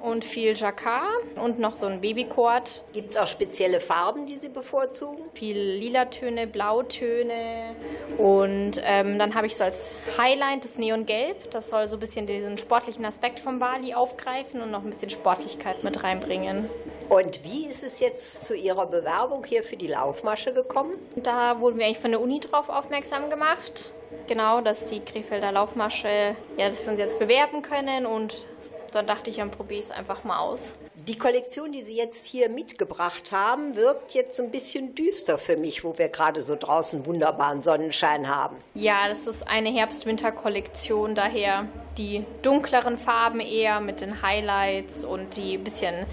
und 0.02 0.24
viel 0.24 0.56
Jacquard 0.56 1.08
und 1.36 1.60
noch 1.60 1.76
so 1.76 1.88
ein 1.88 2.02
Babykord. 2.02 2.84
Gibt 2.94 3.12
es 3.12 3.18
auch 3.18 3.28
spezielle 3.28 3.80
Farben, 3.80 4.26
die 4.26 4.38
Sie 4.38 4.50
bevorzugen? 4.50 5.31
Viel 5.34 5.58
Lilatöne, 5.58 6.48
Blautöne 6.48 7.76
und 8.18 8.74
ähm, 8.84 9.18
dann 9.18 9.36
habe 9.36 9.48
ich 9.48 9.56
so 9.56 9.64
als 9.64 9.96
Highlight 10.18 10.64
das 10.64 10.78
Neongelb. 10.78 11.52
Das 11.52 11.70
soll 11.70 11.88
so 11.88 11.98
ein 11.98 12.00
bisschen 12.00 12.28
diesen 12.28 12.58
sportlichen 12.58 13.06
Aspekt 13.06 13.40
von 13.40 13.60
Bali 13.60 13.94
aufgreifen 13.94 14.62
und 14.62 14.72
noch 14.72 14.84
ein 14.84 14.90
bisschen 14.90 15.10
Sportlichkeit 15.10 15.84
mit 15.84 16.04
reinbringen. 16.04 16.70
Und 17.10 17.44
wie 17.44 17.68
ist 17.68 17.84
es 17.84 18.00
jetzt 18.00 18.46
zu 18.46 18.56
Ihrer 18.56 18.86
Bewerbung 18.86 19.44
hier 19.46 19.64
für 19.64 19.76
die 19.76 19.88
Laufmasche 19.88 20.54
gekommen? 20.54 20.94
Da 21.16 21.60
wurden 21.60 21.78
wir 21.78 21.86
eigentlich 21.86 22.00
von 22.00 22.12
der 22.12 22.22
Uni 22.22 22.40
drauf 22.40 22.70
aufmerksam 22.70 23.30
gemacht. 23.30 23.92
Genau, 24.28 24.62
dass 24.62 24.86
die 24.86 25.00
Krefelder 25.00 25.52
Laufmasche, 25.52 26.36
ja, 26.58 26.70
dass 26.70 26.84
wir 26.84 26.92
uns 26.92 27.00
jetzt 27.00 27.20
bewerben 27.20 27.62
können 27.62 28.06
und 28.06 28.46
dann 28.94 29.08
dachte 29.08 29.30
ich, 29.30 29.38
dann 29.38 29.52
probiere 29.52 29.80
ich 29.80 29.86
es 29.86 29.92
einfach 29.92 30.24
mal 30.24 30.40
aus. 30.40 30.76
Die 31.08 31.18
Kollektion, 31.18 31.72
die 31.72 31.82
Sie 31.82 31.96
jetzt 31.96 32.28
hier 32.28 32.48
mitgebracht 32.48 33.32
haben, 33.32 33.76
wirkt 33.76 34.12
jetzt 34.12 34.40
ein 34.40 34.52
bisschen 34.52 34.94
düster 34.94 35.40
für 35.40 35.58
mich, 35.58 35.84
wo 35.84 35.98
wir 35.98 36.10
gerade 36.10 36.44
so 36.44 36.56
draußen 36.56 37.08
wunderbaren 37.08 37.64
Sonnenschein 37.64 38.28
haben. 38.28 38.58
Ja, 38.76 39.08
das 39.10 39.26
ist 39.26 39.48
eine 39.48 39.70
Herbst-Winter-Kollektion, 39.72 41.16
daher 41.16 41.66
die 41.98 42.24
dunkleren 42.44 43.00
Farben 43.00 43.40
eher 43.40 43.80
mit 43.80 44.02
den 44.02 44.22
Highlights 44.22 45.04
und 45.04 45.38
die 45.38 45.58
bisschen 45.58 46.06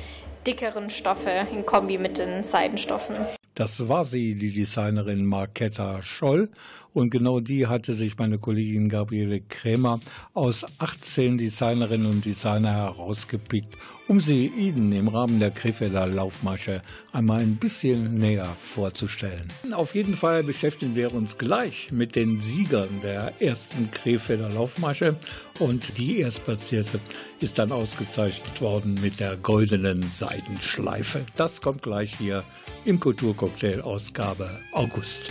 dickeren 0.47 0.89
Stoffe 0.89 1.47
in 1.53 1.67
Kombi 1.67 1.99
mit 1.99 2.17
den 2.17 2.43
Seidenstoffen. 2.43 3.17
Das 3.59 3.89
war 3.89 4.05
sie, 4.05 4.37
die 4.37 4.53
Designerin 4.53 5.27
Marketta 5.27 6.01
Scholl. 6.01 6.49
Und 6.93 7.11
genau 7.11 7.41
die 7.41 7.67
hatte 7.67 7.93
sich 7.93 8.17
meine 8.17 8.39
Kollegin 8.39 8.89
Gabriele 8.89 9.41
Krämer 9.41 9.99
aus 10.33 10.65
18 10.79 11.39
Designerinnen 11.39 12.09
und 12.09 12.25
Designer 12.25 12.73
herausgepickt, 12.73 13.77
um 14.07 14.21
sie 14.21 14.47
Ihnen 14.47 14.93
im 14.93 15.09
Rahmen 15.09 15.41
der 15.41 15.51
Krefelder 15.51 16.07
Laufmasche 16.07 16.83
einmal 17.13 17.41
ein 17.41 17.57
bisschen 17.57 18.15
näher 18.15 18.47
vorzustellen. 18.61 19.49
Auf 19.73 19.97
jeden 19.97 20.15
Fall 20.15 20.45
beschäftigen 20.45 20.95
wir 20.95 21.13
uns 21.13 21.37
gleich 21.37 21.91
mit 21.91 22.15
den 22.15 22.41
Siegern 22.41 23.01
der 23.03 23.41
ersten 23.41 23.91
Krefelder 23.91 24.51
Laufmasche. 24.51 25.17
Und 25.59 25.99
die 25.99 26.21
Erstplatzierte 26.21 27.01
ist 27.41 27.59
dann 27.59 27.73
ausgezeichnet 27.73 28.61
worden 28.61 28.97
mit 29.03 29.19
der 29.19 29.37
goldenen 29.37 30.03
Seidenschleife. 30.03 31.27
Das 31.35 31.61
kommt 31.61 31.83
gleich 31.83 32.15
hier 32.15 32.45
im 32.89 32.99
Kulturcocktail 32.99 33.83
Ausgabe 33.83 34.49
August. 34.73 35.31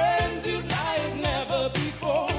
Burns 0.00 0.46
you 0.46 0.58
like 0.76 1.16
never 1.28 1.68
before. 1.70 2.29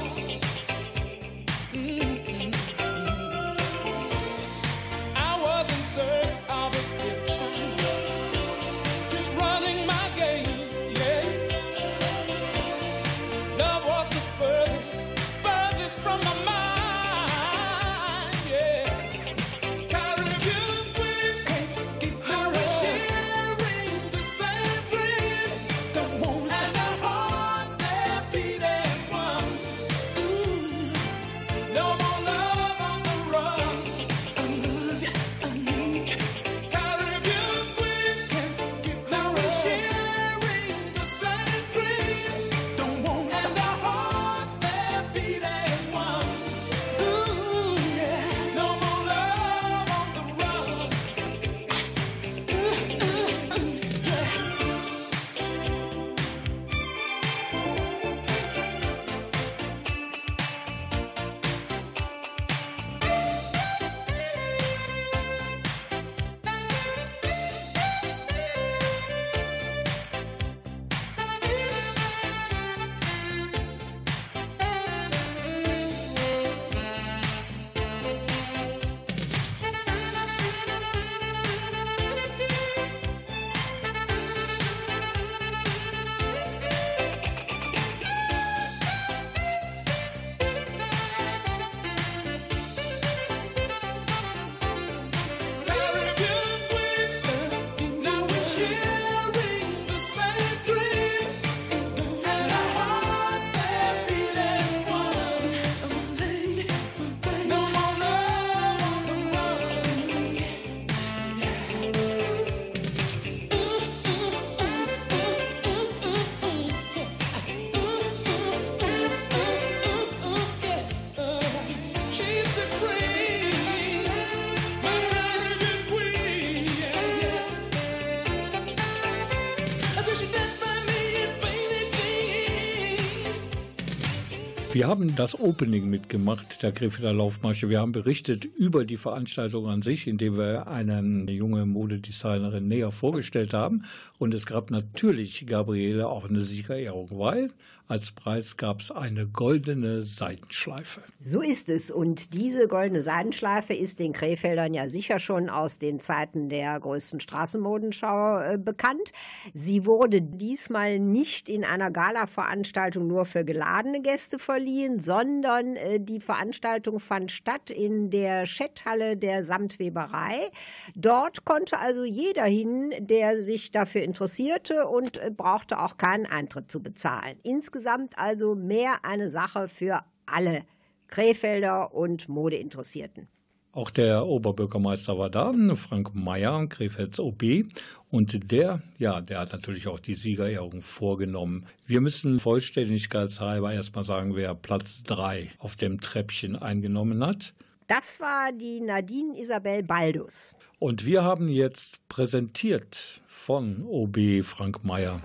Wir 134.82 134.88
haben 134.88 135.14
das 135.14 135.38
Opening 135.38 135.88
mitgemacht, 135.88 136.60
der 136.64 136.72
Krefelder 136.72 137.12
Laufmarsche. 137.12 137.68
Wir 137.68 137.78
haben 137.78 137.92
berichtet 137.92 138.44
über 138.44 138.84
die 138.84 138.96
Veranstaltung 138.96 139.68
an 139.68 139.80
sich, 139.80 140.08
indem 140.08 140.36
wir 140.36 140.66
eine 140.66 141.30
junge 141.30 141.66
Modedesignerin 141.66 142.66
näher 142.66 142.90
vorgestellt 142.90 143.54
haben. 143.54 143.84
Und 144.18 144.34
es 144.34 144.44
gab 144.44 144.72
natürlich, 144.72 145.46
Gabriele, 145.46 146.08
auch 146.08 146.28
eine 146.28 146.40
Siegerehrung, 146.40 147.10
weil 147.12 147.52
als 147.92 148.10
Preis 148.10 148.56
gab 148.56 148.80
es 148.80 148.90
eine 148.90 149.26
goldene 149.26 150.02
Seitenschleife. 150.02 151.02
So 151.20 151.42
ist 151.42 151.68
es. 151.68 151.90
Und 151.90 152.32
diese 152.32 152.66
goldene 152.66 153.02
Seidenschleife 153.02 153.74
ist 153.74 153.98
den 153.98 154.14
Krefeldern 154.14 154.72
ja 154.72 154.88
sicher 154.88 155.18
schon 155.18 155.50
aus 155.50 155.76
den 155.76 156.00
Zeiten 156.00 156.48
der 156.48 156.80
größten 156.80 157.20
Straßenmodenschau 157.20 158.38
äh, 158.40 158.56
bekannt. 158.56 159.12
Sie 159.52 159.84
wurde 159.84 160.22
diesmal 160.22 161.00
nicht 161.00 161.50
in 161.50 161.66
einer 161.66 161.90
Gala-Veranstaltung 161.90 163.06
nur 163.06 163.26
für 163.26 163.44
geladene 163.44 164.00
Gäste 164.00 164.38
verliehen, 164.38 164.98
sondern 164.98 165.76
äh, 165.76 166.00
die 166.00 166.20
Veranstaltung 166.20 166.98
fand 166.98 167.30
statt 167.30 167.68
in 167.68 168.08
der 168.08 168.46
Schetthalle 168.46 169.18
der 169.18 169.44
Samtweberei. 169.44 170.50
Dort 170.94 171.44
konnte 171.44 171.78
also 171.78 172.04
jeder 172.04 172.44
hin, 172.44 172.94
der 173.00 173.42
sich 173.42 173.70
dafür 173.70 174.00
interessierte 174.00 174.86
und 174.86 175.18
äh, 175.18 175.30
brauchte 175.30 175.78
auch 175.78 175.98
keinen 175.98 176.24
Eintritt 176.24 176.72
zu 176.72 176.82
bezahlen. 176.82 177.38
Insgesamt 177.42 177.81
also 178.16 178.54
mehr 178.54 179.04
eine 179.04 179.30
Sache 179.30 179.68
für 179.68 180.04
alle 180.26 180.64
Krefelder 181.08 181.94
und 181.94 182.28
Modeinteressierten. 182.28 183.28
Auch 183.74 183.88
der 183.88 184.26
Oberbürgermeister 184.26 185.16
war 185.16 185.30
da, 185.30 185.50
Frank 185.76 186.14
Mayer, 186.14 186.66
Krefelds 186.68 187.18
OB. 187.18 187.64
Und 188.10 188.52
der, 188.52 188.82
ja, 188.98 189.22
der 189.22 189.40
hat 189.40 189.52
natürlich 189.52 189.88
auch 189.88 189.98
die 189.98 190.14
Siegerehrung 190.14 190.82
vorgenommen. 190.82 191.66
Wir 191.86 192.02
müssen 192.02 192.38
vollständigkeitshalber 192.38 193.72
erstmal 193.72 194.04
sagen, 194.04 194.36
wer 194.36 194.54
Platz 194.54 195.04
drei 195.04 195.48
auf 195.58 195.76
dem 195.76 196.02
Treppchen 196.02 196.56
eingenommen 196.56 197.24
hat. 197.24 197.54
Das 197.88 198.20
war 198.20 198.52
die 198.52 198.80
Nadine 198.80 199.40
Isabel 199.40 199.82
Baldus. 199.82 200.54
Und 200.78 201.06
wir 201.06 201.24
haben 201.24 201.48
jetzt 201.48 202.06
präsentiert 202.08 203.22
von 203.26 203.84
OB 203.86 204.44
Frank 204.44 204.84
Mayer 204.84 205.22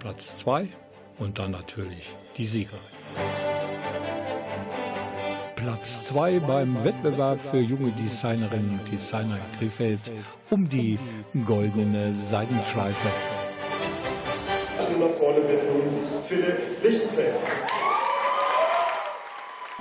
Platz 0.00 0.36
zwei 0.38 0.70
und 1.18 1.38
dann 1.38 1.52
natürlich 1.52 2.14
die 2.36 2.46
Siegerin. 2.46 2.80
Platz 5.56 6.04
2 6.06 6.40
beim 6.40 6.84
Wettbewerb 6.84 7.40
für 7.40 7.58
junge 7.58 7.90
Designerinnen 7.92 8.78
und 8.78 8.92
Designer 8.92 9.36
in 9.36 9.58
Krefeld 9.58 10.12
um 10.50 10.68
die 10.68 10.98
goldene 11.44 12.12
Seidenschleife. 12.12 13.08
Also 14.78 14.98
nach 14.98 15.14
vorne 15.14 15.40
bitten, 15.40 15.82
Philipp 16.28 16.82
Lichtenfeld. 16.82 17.34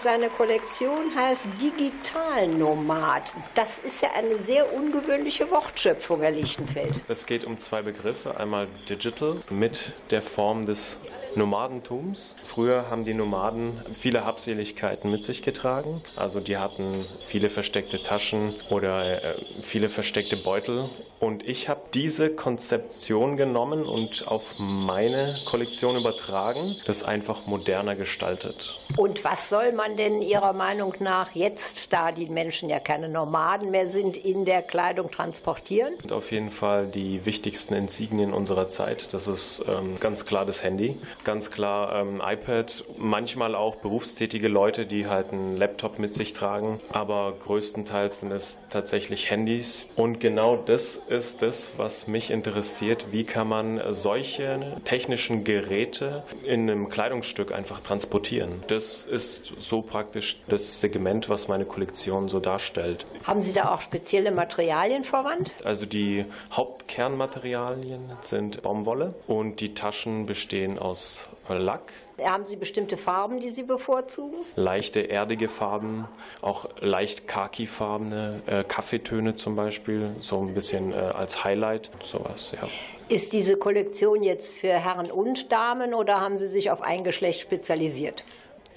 Seine 0.05 0.29
Kollektion 0.29 1.15
heißt 1.15 1.49
Digital 1.59 2.47
Nomad. 2.47 3.33
Das 3.55 3.79
ist 3.79 4.03
ja 4.03 4.09
eine 4.15 4.37
sehr 4.37 4.71
ungewöhnliche 4.71 5.49
Wortschöpfung, 5.49 6.21
Herr 6.21 6.29
Lichtenfeld. 6.29 7.01
Es 7.07 7.25
geht 7.25 7.43
um 7.43 7.57
zwei 7.57 7.81
Begriffe. 7.81 8.37
Einmal 8.37 8.67
Digital 8.87 9.37
mit 9.49 9.93
der 10.11 10.21
Form 10.21 10.67
des 10.67 10.99
Nomadentums. 11.35 12.35
Früher 12.43 12.89
haben 12.89 13.05
die 13.05 13.13
Nomaden 13.13 13.81
viele 13.93 14.25
Habseligkeiten 14.25 15.09
mit 15.11 15.23
sich 15.23 15.41
getragen. 15.41 16.01
Also 16.15 16.39
die 16.39 16.57
hatten 16.57 17.05
viele 17.25 17.49
versteckte 17.49 18.01
Taschen 18.01 18.53
oder 18.69 19.23
äh, 19.23 19.35
viele 19.61 19.89
versteckte 19.89 20.37
Beutel. 20.37 20.89
Und 21.19 21.47
ich 21.47 21.69
habe 21.69 21.81
diese 21.93 22.29
Konzeption 22.29 23.37
genommen 23.37 23.83
und 23.83 24.27
auf 24.27 24.55
meine 24.59 25.35
Kollektion 25.45 25.95
übertragen, 25.97 26.75
das 26.85 27.03
einfach 27.03 27.45
moderner 27.45 27.95
gestaltet. 27.95 28.79
Und 28.97 29.23
was 29.23 29.49
soll 29.49 29.71
man 29.71 29.94
denn 29.95 30.21
Ihrer 30.21 30.53
Meinung 30.53 30.93
nach 30.99 31.33
jetzt, 31.33 31.91
da 31.93 32.11
die 32.11 32.27
Menschen 32.27 32.69
ja 32.69 32.79
keine 32.79 33.09
Nomaden 33.09 33.71
mehr 33.71 33.87
sind, 33.87 34.17
in 34.17 34.45
der 34.45 34.61
Kleidung 34.61 35.11
transportieren? 35.11 35.93
Und 36.03 36.11
auf 36.11 36.31
jeden 36.31 36.51
Fall 36.51 36.87
die 36.87 37.25
wichtigsten 37.25 37.73
Insignien 37.73 38.33
unserer 38.33 38.69
Zeit. 38.69 39.13
Das 39.13 39.27
ist 39.27 39.63
ähm, 39.67 39.99
ganz 39.99 40.25
klar 40.25 40.45
das 40.45 40.63
Handy, 40.63 40.97
ganz 41.23 41.51
klar 41.51 42.01
ähm, 42.01 42.21
iPad, 42.23 42.83
manchmal 42.97 43.55
auch 43.55 43.75
berufstätige 43.75 44.47
Leute, 44.47 44.85
die 44.85 45.07
halt 45.07 45.31
einen 45.31 45.57
Laptop 45.57 45.99
mit 45.99 46.13
sich 46.13 46.33
tragen, 46.33 46.79
aber 46.91 47.33
größtenteils 47.45 48.19
sind 48.19 48.31
es 48.31 48.57
tatsächlich 48.69 49.29
Handys. 49.29 49.89
Und 49.95 50.19
genau 50.19 50.55
das 50.55 50.97
ist 51.07 51.41
das, 51.41 51.71
was 51.77 52.07
mich 52.07 52.31
interessiert. 52.31 53.07
Wie 53.11 53.23
kann 53.23 53.47
man 53.47 53.81
solche 53.89 54.77
technischen 54.83 55.43
Geräte 55.43 56.23
in 56.43 56.69
einem 56.69 56.89
Kleidungsstück 56.89 57.51
einfach 57.51 57.81
transportieren? 57.81 58.63
Das 58.67 59.05
ist 59.05 59.53
so 59.59 59.81
praktisch 59.85 60.39
das 60.47 60.79
Segment, 60.81 61.29
was 61.29 61.47
meine 61.47 61.65
Kollektion 61.65 62.27
so 62.27 62.39
darstellt. 62.39 63.05
Haben 63.23 63.41
Sie 63.41 63.53
da 63.53 63.73
auch 63.73 63.81
spezielle 63.81 64.31
Materialien 64.31 65.03
verwandt? 65.03 65.51
Also 65.63 65.85
die 65.85 66.25
Hauptkernmaterialien 66.51 68.11
sind 68.21 68.61
Baumwolle 68.61 69.13
und 69.27 69.59
die 69.59 69.73
Taschen 69.73 70.25
bestehen 70.25 70.79
aus 70.79 71.27
Lack, 71.47 71.93
Haben 72.23 72.45
Sie 72.45 72.55
bestimmte 72.55 72.97
Farben, 72.97 73.39
die 73.39 73.51
Sie 73.51 73.63
bevorzugen? 73.63 74.37
leichte 74.55 75.09
erdige 75.11 75.47
Farben, 75.47 76.07
auch 76.41 76.67
leicht 76.79 77.27
khakifarbene 77.27 78.41
äh, 78.47 78.63
Kaffeetöne 78.63 79.35
zum 79.35 79.55
Beispiel, 79.55 80.15
so 80.19 80.39
ein 80.39 80.55
bisschen 80.55 80.91
äh, 80.91 80.95
als 80.95 81.43
Highlight, 81.43 81.91
sowas, 82.03 82.53
ja. 82.59 82.67
Ist 83.09 83.33
diese 83.33 83.57
Kollektion 83.57 84.23
jetzt 84.23 84.55
für 84.55 84.69
Herren 84.73 85.11
und 85.11 85.51
Damen 85.51 85.93
oder 85.93 86.19
haben 86.19 86.37
Sie 86.37 86.47
sich 86.47 86.71
auf 86.71 86.81
ein 86.81 87.03
Geschlecht 87.03 87.39
spezialisiert? 87.41 88.23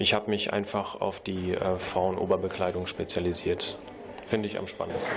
Ich 0.01 0.13
habe 0.13 0.29
mich 0.29 0.53
einfach 0.53 1.01
auf 1.01 1.19
die 1.19 1.53
äh, 1.53 1.77
Frauenoberbekleidung 1.77 2.87
spezialisiert. 2.87 3.77
Finde 4.23 4.47
ich 4.47 4.57
am 4.57 4.65
spannendsten. 4.65 5.13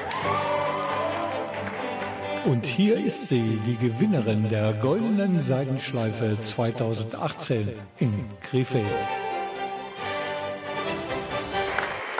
Und 2.47 2.67
hier 2.67 2.97
ist 2.97 3.29
sie, 3.29 3.61
die 3.65 3.77
Gewinnerin 3.77 4.49
der 4.49 4.73
goldenen 4.73 5.41
Seidenschleife 5.41 6.37
2018 6.43 7.79
in 8.01 8.25
Krefeld. 8.43 8.85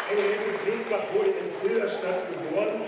Henriette 0.09 0.55
Griesbach 0.65 1.03
wurde 1.13 1.31
in 1.31 1.69
Filderstadt 1.69 2.29
geboren. 2.31 2.83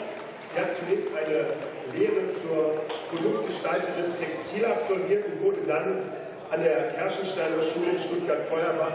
Sie 0.55 0.61
hat 0.61 0.69
zunächst 0.79 1.09
eine 1.09 1.99
Lehre 1.99 2.31
zur 2.31 2.81
Produktgestalterin 3.11 4.15
Textil 4.15 4.67
absolviert 4.67 5.25
und 5.27 5.43
wurde 5.43 5.67
dann 5.67 6.13
an 6.53 6.63
der 6.63 6.93
Kerschensteiner 6.93 7.61
Schule 7.61 7.91
in 7.91 7.99
Stuttgart-Feuerbach 7.99 8.93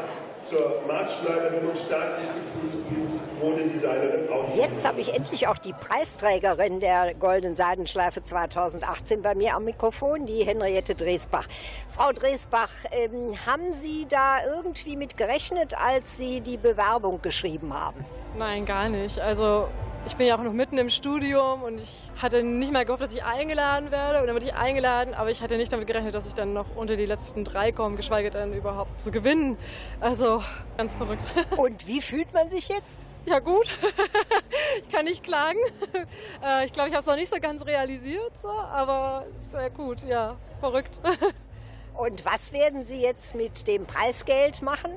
zur 0.50 0.82
Maßschneiderin 0.88 1.68
und 1.68 1.78
staatlich 1.78 2.28
geprüften 2.28 3.20
Modedesignerin 3.40 4.30
aus. 4.30 4.48
Jetzt 4.56 4.86
habe 4.86 5.00
ich 5.00 5.14
endlich 5.14 5.48
auch 5.48 5.58
die 5.58 5.74
Preisträgerin 5.74 6.80
der 6.80 7.14
Goldenen 7.14 7.56
Seidenschleife 7.56 8.24
2018 8.24 9.22
bei 9.22 9.36
mir 9.36 9.56
am 9.56 9.66
Mikrofon, 9.66 10.26
die 10.26 10.44
Henriette 10.44 10.96
Dresbach. 10.96 11.48
Frau 11.90 12.12
Dresbach, 12.12 12.72
ähm, 12.92 13.36
haben 13.46 13.74
Sie 13.74 14.08
da 14.10 14.44
irgendwie 14.46 14.96
mit 14.96 15.18
gerechnet, 15.18 15.76
als 15.80 16.18
Sie 16.18 16.42
die 16.42 16.58
Bewerbung 16.58 17.22
geschrieben 17.22 17.74
haben? 17.74 18.04
Nein, 18.38 18.66
gar 18.66 18.90
nicht. 18.90 19.20
Also 19.20 19.68
ich 20.06 20.16
bin 20.16 20.28
ja 20.28 20.38
auch 20.38 20.44
noch 20.44 20.54
mitten 20.54 20.78
im 20.78 20.90
Studium 20.90 21.62
und 21.64 21.82
ich 21.82 21.90
hatte 22.22 22.44
nicht 22.44 22.72
mal 22.72 22.84
gehofft, 22.86 23.04
dass 23.04 23.14
ich 23.14 23.24
eingeladen 23.24 23.92
werde. 23.92 24.20
Und 24.22 24.28
dann 24.28 24.36
wurde 24.36 24.46
ich 24.48 24.56
eingeladen, 24.56 25.14
aber 25.14 25.30
ich 25.30 25.42
hatte 25.42 25.58
nicht 25.58 25.72
damit 25.72 25.88
gerechnet, 25.88 26.16
dass 26.16 26.28
ich 26.28 26.34
dann 26.34 26.54
noch 26.54 26.76
unter 26.76 26.96
die 26.96 27.06
letzten 27.06 27.44
drei 27.44 27.72
komme, 27.72 27.96
geschweige 27.96 28.30
denn 28.30 28.54
überhaupt 28.54 29.00
zu 29.00 29.12
gewinnen. 29.12 29.58
Also 30.00 30.44
ganz 30.78 30.96
verrückt. 30.96 31.24
Und 31.58 31.88
wie 31.88 32.02
fühlt 32.02 32.34
man 32.34 32.50
sich 32.50 32.70
jetzt? 32.70 33.00
Ja 33.26 33.40
gut, 33.40 33.70
ich 34.82 34.90
kann 34.94 35.06
nicht 35.06 35.24
klagen. 35.24 35.60
Äh, 36.44 36.66
Ich 36.66 36.72
glaube, 36.72 36.88
ich 36.90 36.96
habe 36.96 37.02
es 37.02 37.06
noch 37.06 37.16
nicht 37.18 37.30
so 37.30 37.38
ganz 37.42 37.66
realisiert, 37.66 38.32
so, 38.42 38.50
aber 38.50 39.26
sehr 39.50 39.70
gut, 39.70 40.04
ja, 40.08 40.38
verrückt. 40.62 41.02
Und 41.94 42.24
was 42.24 42.54
werden 42.54 42.86
Sie 42.86 43.02
jetzt 43.02 43.36
mit 43.36 43.68
dem 43.68 43.86
Preisgeld 43.86 44.62
machen? 44.62 44.92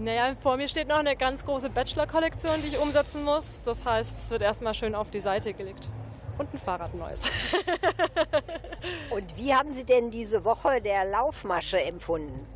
Naja, 0.00 0.34
vor 0.34 0.56
mir 0.56 0.66
steht 0.66 0.88
noch 0.88 0.96
eine 0.96 1.14
ganz 1.14 1.44
große 1.44 1.68
Bachelor-Kollektion, 1.68 2.62
die 2.62 2.68
ich 2.68 2.78
umsetzen 2.78 3.22
muss. 3.22 3.60
Das 3.66 3.84
heißt, 3.84 4.18
es 4.18 4.30
wird 4.30 4.40
erstmal 4.40 4.72
schön 4.72 4.94
auf 4.94 5.10
die 5.10 5.20
Seite 5.20 5.52
gelegt. 5.52 5.90
Und 6.38 6.54
ein 6.54 6.58
Fahrrad 6.58 6.94
neues. 6.94 7.24
Und 9.10 9.36
wie 9.36 9.54
haben 9.54 9.74
Sie 9.74 9.84
denn 9.84 10.10
diese 10.10 10.42
Woche 10.42 10.80
der 10.80 11.04
Laufmasche 11.04 11.82
empfunden? 11.82 12.46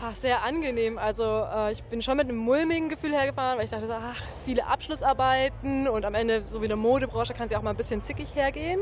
Ach, 0.00 0.14
sehr 0.14 0.44
angenehm. 0.44 0.96
Also 0.96 1.24
äh, 1.24 1.72
ich 1.72 1.82
bin 1.82 2.02
schon 2.02 2.16
mit 2.16 2.28
einem 2.28 2.38
mulmigen 2.38 2.88
Gefühl 2.88 3.12
hergefahren, 3.12 3.58
weil 3.58 3.64
ich 3.64 3.70
dachte, 3.72 3.88
ach, 3.90 4.22
viele 4.44 4.64
Abschlussarbeiten 4.64 5.88
und 5.88 6.04
am 6.04 6.14
Ende, 6.14 6.44
so 6.44 6.60
wie 6.60 6.66
in 6.66 6.68
der 6.68 6.76
Modebranche, 6.76 7.34
kann 7.34 7.48
sie 7.48 7.56
auch 7.56 7.62
mal 7.62 7.70
ein 7.70 7.76
bisschen 7.76 8.04
zickig 8.04 8.32
hergehen. 8.36 8.80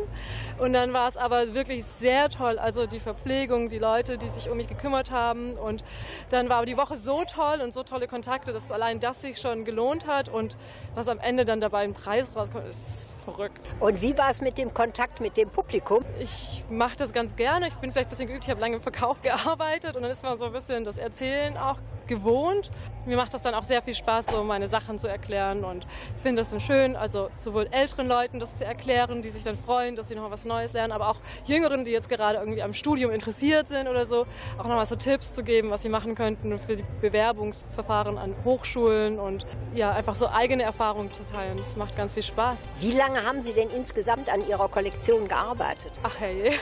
Und 0.58 0.74
dann 0.74 0.92
war 0.92 1.08
es 1.08 1.16
aber 1.16 1.54
wirklich 1.54 1.86
sehr 1.86 2.28
toll. 2.28 2.58
Also 2.58 2.86
die 2.86 3.00
Verpflegung, 3.00 3.70
die 3.70 3.78
Leute, 3.78 4.18
die 4.18 4.28
sich 4.28 4.50
um 4.50 4.58
mich 4.58 4.68
gekümmert 4.68 5.10
haben. 5.10 5.52
Und 5.52 5.84
dann 6.28 6.50
war 6.50 6.58
aber 6.58 6.66
die 6.66 6.76
Woche 6.76 6.98
so 6.98 7.24
toll 7.24 7.62
und 7.64 7.72
so 7.72 7.82
tolle 7.82 8.08
Kontakte, 8.08 8.52
dass 8.52 8.70
allein 8.70 9.00
das 9.00 9.22
sich 9.22 9.38
schon 9.38 9.64
gelohnt 9.64 10.06
hat. 10.06 10.28
Und 10.28 10.58
dass 10.94 11.08
am 11.08 11.18
Ende 11.18 11.46
dann 11.46 11.62
dabei 11.62 11.84
ein 11.84 11.94
Preis 11.94 12.26
rauskommt, 12.36 12.68
ist 12.68 13.16
verrückt. 13.24 13.58
Und 13.80 14.02
wie 14.02 14.16
war 14.18 14.28
es 14.28 14.42
mit 14.42 14.58
dem 14.58 14.74
Kontakt 14.74 15.20
mit 15.20 15.38
dem 15.38 15.48
Publikum? 15.48 16.04
Ich 16.18 16.62
mache 16.68 16.96
das 16.96 17.14
ganz 17.14 17.36
gerne. 17.36 17.68
Ich 17.68 17.74
bin 17.76 17.90
vielleicht 17.90 18.08
ein 18.08 18.10
bisschen 18.10 18.28
geübt. 18.28 18.44
Ich 18.44 18.50
habe 18.50 18.60
lange 18.60 18.76
im 18.76 18.82
Verkauf 18.82 19.22
gearbeitet 19.22 19.96
und 19.96 20.02
dann 20.02 20.10
ist 20.10 20.22
man 20.22 20.36
so 20.36 20.44
ein 20.44 20.52
bisschen 20.52 20.84
das 20.84 20.98
Erzählen 21.07 21.57
auch 21.57 21.78
gewohnt. 22.07 22.70
Mir 23.07 23.16
macht 23.16 23.34
das 23.34 23.42
dann 23.42 23.54
auch 23.54 23.64
sehr 23.64 23.82
viel 23.82 23.94
Spaß, 23.94 24.26
so 24.26 24.42
meine 24.42 24.66
Sachen 24.66 24.98
zu 24.98 25.07
erklären 25.09 25.64
und 25.64 25.86
ich 26.16 26.22
finde 26.22 26.42
es 26.42 26.62
schön, 26.62 26.96
also 26.96 27.30
sowohl 27.36 27.68
älteren 27.70 28.09
Leuten 28.09 28.40
das 28.40 28.57
zu 28.57 28.64
erklären, 28.64 29.22
die 29.22 29.30
sich 29.30 29.44
dann 29.44 29.57
freuen, 29.57 29.94
dass 29.94 30.09
sie 30.09 30.14
noch 30.16 30.30
was 30.30 30.44
Neues 30.44 30.72
lernen, 30.72 30.92
aber 30.92 31.09
auch 31.11 31.18
jüngeren, 31.44 31.84
die 31.84 31.92
jetzt 31.92 32.09
gerade 32.09 32.38
irgendwie 32.38 32.62
am 32.62 32.74
Studium 32.74 33.12
interessiert 33.12 33.68
sind 33.68 33.86
oder 33.86 34.07
so, 34.07 34.26
auch 34.59 34.66
nochmal 34.66 34.86
so 34.86 34.96
Tipps 34.96 35.32
zu 35.32 35.44
geben, 35.44 35.70
was 35.70 35.82
sie 35.82 35.88
machen 35.88 36.14
könnten 36.14 36.59
für 36.59 36.76
die 36.76 36.84
Bewerbungsverfahren 37.00 38.18
an 38.18 38.34
Hochschulen 38.44 39.20
und 39.20 39.46
ja, 39.74 39.90
einfach 39.92 40.14
so 40.14 40.28
eigene 40.28 40.64
Erfahrungen 40.64 41.12
zu 41.12 41.24
teilen. 41.26 41.59
Das 41.59 41.76
macht 41.76 41.96
ganz 41.96 42.14
viel 42.14 42.22
Spaß. 42.24 42.66
Wie 42.80 42.92
lange 42.92 43.24
haben 43.24 43.40
Sie 43.40 43.52
denn 43.52 43.68
insgesamt 43.68 44.32
an 44.32 44.46
Ihrer 44.46 44.68
Kollektion 44.68 45.28
gearbeitet? 45.28 45.92
Ach 46.02 46.18
herrje. 46.18 46.52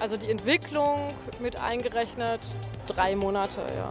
Also 0.00 0.16
die 0.16 0.30
Entwicklung 0.30 1.08
mit 1.40 1.60
eingerechnet, 1.60 2.40
drei 2.86 3.14
Monate, 3.14 3.60
ja. 3.76 3.90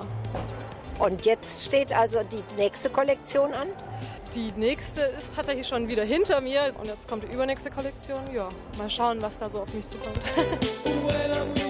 Und 0.99 1.25
jetzt 1.25 1.65
steht 1.65 1.95
also 1.95 2.19
die 2.23 2.61
nächste 2.61 2.89
Kollektion 2.89 3.53
an? 3.53 3.69
Die 4.35 4.51
nächste 4.57 5.01
ist 5.01 5.33
tatsächlich 5.33 5.67
schon 5.67 5.89
wieder 5.89 6.03
hinter 6.03 6.39
mir 6.41 6.71
und 6.77 6.85
jetzt 6.85 7.07
kommt 7.07 7.23
die 7.23 7.33
übernächste 7.33 7.71
Kollektion. 7.71 8.19
Ja, 8.33 8.49
mal 8.77 8.89
schauen, 8.89 9.21
was 9.21 9.37
da 9.37 9.49
so 9.49 9.61
auf 9.61 9.73
mich 9.73 9.87
zukommt. 9.87 10.19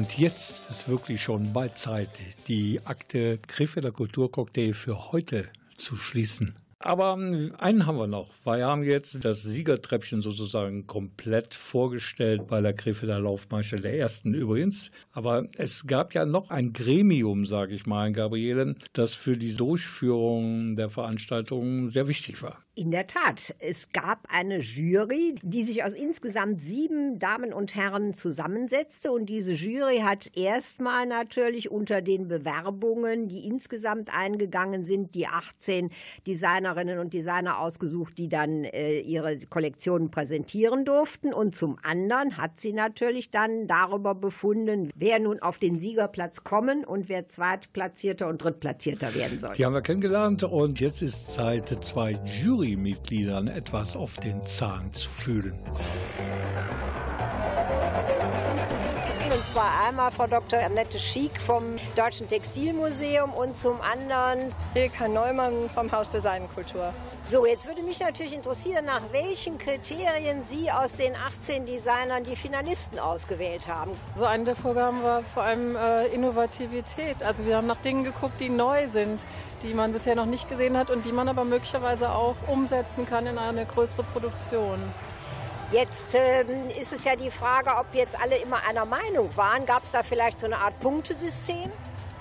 Und 0.00 0.16
jetzt 0.16 0.62
ist 0.66 0.88
wirklich 0.88 1.22
schon 1.22 1.52
bald 1.52 1.76
Zeit, 1.76 2.22
die 2.48 2.80
Akte 2.86 3.36
Krefelder 3.36 3.92
Kulturcocktail 3.92 4.72
für 4.72 5.12
heute 5.12 5.50
zu 5.76 5.94
schließen. 5.96 6.54
Aber 6.78 7.12
ähm, 7.12 7.52
einen 7.58 7.84
haben 7.84 7.98
wir 7.98 8.06
noch. 8.06 8.30
Wir 8.44 8.66
haben 8.66 8.82
jetzt 8.82 9.22
das 9.26 9.42
Siegertreppchen 9.42 10.22
sozusagen 10.22 10.86
komplett 10.86 11.52
vorgestellt 11.52 12.46
bei 12.46 12.62
der 12.62 12.72
Krefelder 12.72 13.20
Laufmarsche, 13.20 13.76
der 13.76 13.98
ersten 13.98 14.32
übrigens. 14.32 14.90
Aber 15.12 15.46
es 15.58 15.86
gab 15.86 16.14
ja 16.14 16.24
noch 16.24 16.48
ein 16.48 16.72
Gremium, 16.72 17.44
sage 17.44 17.74
ich 17.74 17.84
mal, 17.84 18.10
Gabriele, 18.10 18.76
das 18.94 19.12
für 19.12 19.36
die 19.36 19.54
Durchführung 19.54 20.76
der 20.76 20.88
Veranstaltung 20.88 21.90
sehr 21.90 22.08
wichtig 22.08 22.42
war. 22.42 22.64
In 22.80 22.90
der 22.90 23.06
Tat, 23.06 23.54
es 23.58 23.92
gab 23.92 24.26
eine 24.30 24.60
Jury, 24.60 25.34
die 25.42 25.64
sich 25.64 25.84
aus 25.84 25.92
insgesamt 25.92 26.62
sieben 26.62 27.18
Damen 27.18 27.52
und 27.52 27.74
Herren 27.74 28.14
zusammensetzte. 28.14 29.12
Und 29.12 29.26
diese 29.26 29.52
Jury 29.52 29.98
hat 29.98 30.30
erstmal 30.34 31.04
natürlich 31.04 31.70
unter 31.70 32.00
den 32.00 32.26
Bewerbungen, 32.26 33.28
die 33.28 33.46
insgesamt 33.46 34.08
eingegangen 34.16 34.86
sind, 34.86 35.14
die 35.14 35.26
18 35.26 35.90
Designerinnen 36.26 36.98
und 37.00 37.12
Designer 37.12 37.58
ausgesucht, 37.58 38.16
die 38.16 38.30
dann 38.30 38.64
äh, 38.64 39.00
ihre 39.00 39.40
Kollektionen 39.40 40.10
präsentieren 40.10 40.86
durften. 40.86 41.34
Und 41.34 41.54
zum 41.54 41.76
anderen 41.82 42.38
hat 42.38 42.60
sie 42.60 42.72
natürlich 42.72 43.30
dann 43.30 43.66
darüber 43.66 44.14
befunden, 44.14 44.90
wer 44.94 45.20
nun 45.20 45.40
auf 45.40 45.58
den 45.58 45.78
Siegerplatz 45.78 46.44
kommen 46.44 46.86
und 46.86 47.10
wer 47.10 47.28
Zweitplatzierter 47.28 48.26
und 48.26 48.42
Drittplatzierter 48.42 49.14
werden 49.14 49.38
soll. 49.38 49.52
Die 49.52 49.66
haben 49.66 49.74
wir 49.74 49.82
kennengelernt 49.82 50.44
und 50.44 50.80
jetzt 50.80 51.02
ist 51.02 51.30
Zeit, 51.30 51.68
zwei 51.84 52.14
Jurymitgliedern 52.70 53.48
etwas 53.48 53.96
auf 53.96 54.16
den 54.16 54.46
Zahn 54.46 54.92
zu 54.92 55.10
fühlen. 55.10 55.54
Und 59.40 59.46
zwar 59.46 59.86
einmal 59.86 60.10
Frau 60.10 60.26
Dr. 60.26 60.58
Annette 60.58 60.98
Schiek 60.98 61.40
vom 61.40 61.76
Deutschen 61.96 62.28
Textilmuseum 62.28 63.32
und 63.32 63.56
zum 63.56 63.80
anderen 63.80 64.54
Ilka 64.74 65.08
Neumann 65.08 65.70
vom 65.70 65.90
Haus 65.90 66.10
der 66.10 66.20
Seidenkultur. 66.20 66.92
So, 67.24 67.46
jetzt 67.46 67.66
würde 67.66 67.80
mich 67.80 68.00
natürlich 68.00 68.34
interessieren, 68.34 68.84
nach 68.84 69.00
welchen 69.12 69.56
Kriterien 69.56 70.44
Sie 70.44 70.70
aus 70.70 70.96
den 70.96 71.16
18 71.16 71.64
Designern 71.64 72.22
die 72.22 72.36
Finalisten 72.36 72.98
ausgewählt 72.98 73.66
haben. 73.66 73.92
So 74.14 74.26
eine 74.26 74.44
der 74.44 74.56
Vorgaben 74.56 75.02
war 75.02 75.22
vor 75.22 75.44
allem 75.44 75.74
äh, 75.74 76.08
Innovativität. 76.08 77.22
Also 77.22 77.46
wir 77.46 77.56
haben 77.56 77.66
nach 77.66 77.80
Dingen 77.80 78.04
geguckt, 78.04 78.38
die 78.40 78.50
neu 78.50 78.88
sind, 78.88 79.24
die 79.62 79.72
man 79.72 79.94
bisher 79.94 80.16
noch 80.16 80.26
nicht 80.26 80.50
gesehen 80.50 80.76
hat 80.76 80.90
und 80.90 81.06
die 81.06 81.12
man 81.12 81.30
aber 81.30 81.46
möglicherweise 81.46 82.10
auch 82.10 82.36
umsetzen 82.46 83.06
kann 83.06 83.26
in 83.26 83.38
eine 83.38 83.64
größere 83.64 84.02
Produktion. 84.02 84.78
Jetzt 85.72 86.16
ähm, 86.16 86.68
ist 86.80 86.92
es 86.92 87.04
ja 87.04 87.14
die 87.14 87.30
Frage, 87.30 87.70
ob 87.78 87.94
jetzt 87.94 88.20
alle 88.20 88.36
immer 88.38 88.58
einer 88.68 88.84
Meinung 88.84 89.30
waren. 89.36 89.66
Gab 89.66 89.84
es 89.84 89.92
da 89.92 90.02
vielleicht 90.02 90.40
so 90.40 90.46
eine 90.46 90.58
Art 90.58 90.78
Punktesystem? 90.80 91.70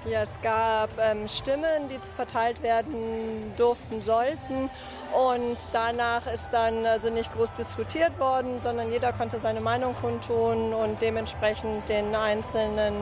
Ja, 0.06 0.22
es 0.22 0.40
gab 0.42 0.92
ähm, 1.00 1.28
Stimmen, 1.28 1.88
die 1.90 1.98
verteilt 1.98 2.62
werden 2.62 3.52
durften, 3.58 4.04
sollten. 4.04 4.70
Und 5.14 5.58
danach 5.74 6.28
ist 6.28 6.48
dann 6.52 6.86
also 6.86 7.10
nicht 7.10 7.34
groß 7.34 7.52
diskutiert 7.54 8.18
worden, 8.20 8.62
sondern 8.62 8.92
jeder 8.92 9.14
konnte 9.14 9.40
seine 9.40 9.62
Meinung 9.62 9.96
kundtun 9.96 10.74
und 10.74 11.02
dementsprechend 11.02 11.90
den 11.90 12.16
einzelnen 12.16 12.94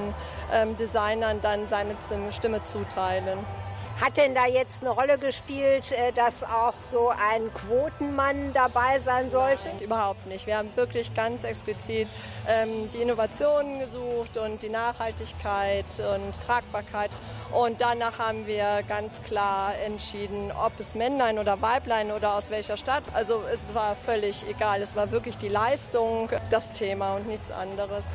ähm, 0.54 0.78
Designern 0.78 1.42
dann 1.42 1.68
seine 1.68 1.96
Stimme 2.32 2.64
zuteilen. 2.64 3.40
Hat 4.00 4.16
denn 4.16 4.36
da 4.36 4.46
jetzt 4.46 4.84
eine 4.84 4.92
Rolle 4.92 5.18
gespielt, 5.18 5.92
äh, 5.92 6.12
dass 6.12 6.44
auch 6.44 6.76
so 6.92 7.10
ein 7.10 7.52
Quotenmann 7.52 8.54
dabei 8.54 9.00
sein 9.00 9.32
sollte? 9.32 9.70
Überhaupt 9.84 10.28
nicht. 10.28 10.46
Wir 10.46 10.58
haben 10.58 10.70
wirklich 10.76 11.16
ganz 11.16 11.44
explizit 11.44 12.08
ähm, 12.48 12.90
die 12.94 13.02
Innovationen 13.02 13.80
gesucht 13.80 14.38
und 14.38 14.62
die 14.62 14.70
Nachhaltigkeit 14.70 15.86
und 16.14 16.40
Tragbarkeit. 16.40 17.10
Und 17.52 17.82
danach 17.82 18.20
haben 18.20 18.46
wir 18.46 18.84
ganz 18.88 19.24
klar 19.24 19.74
entschieden, 19.84 20.52
ob 20.52 20.80
es 20.80 20.94
Männlein 20.94 21.40
oder 21.40 21.60
Weiblein 21.64 22.12
oder 22.12 22.36
aus 22.36 22.52
welcher 22.52 22.78
Stadt. 22.78 23.04
Also 23.14 23.42
es 23.52 23.62
war 23.74 23.96
völlig 23.96 24.48
egal. 24.48 24.84
Es 24.84 24.96
war 24.96 25.10
wirklich 25.10 25.40
die 25.40 25.50
Leistung, 25.50 26.30
das 26.52 26.72
Thema 26.72 27.16
und 27.16 27.28
nichts 27.28 27.50
anderes. 27.50 28.06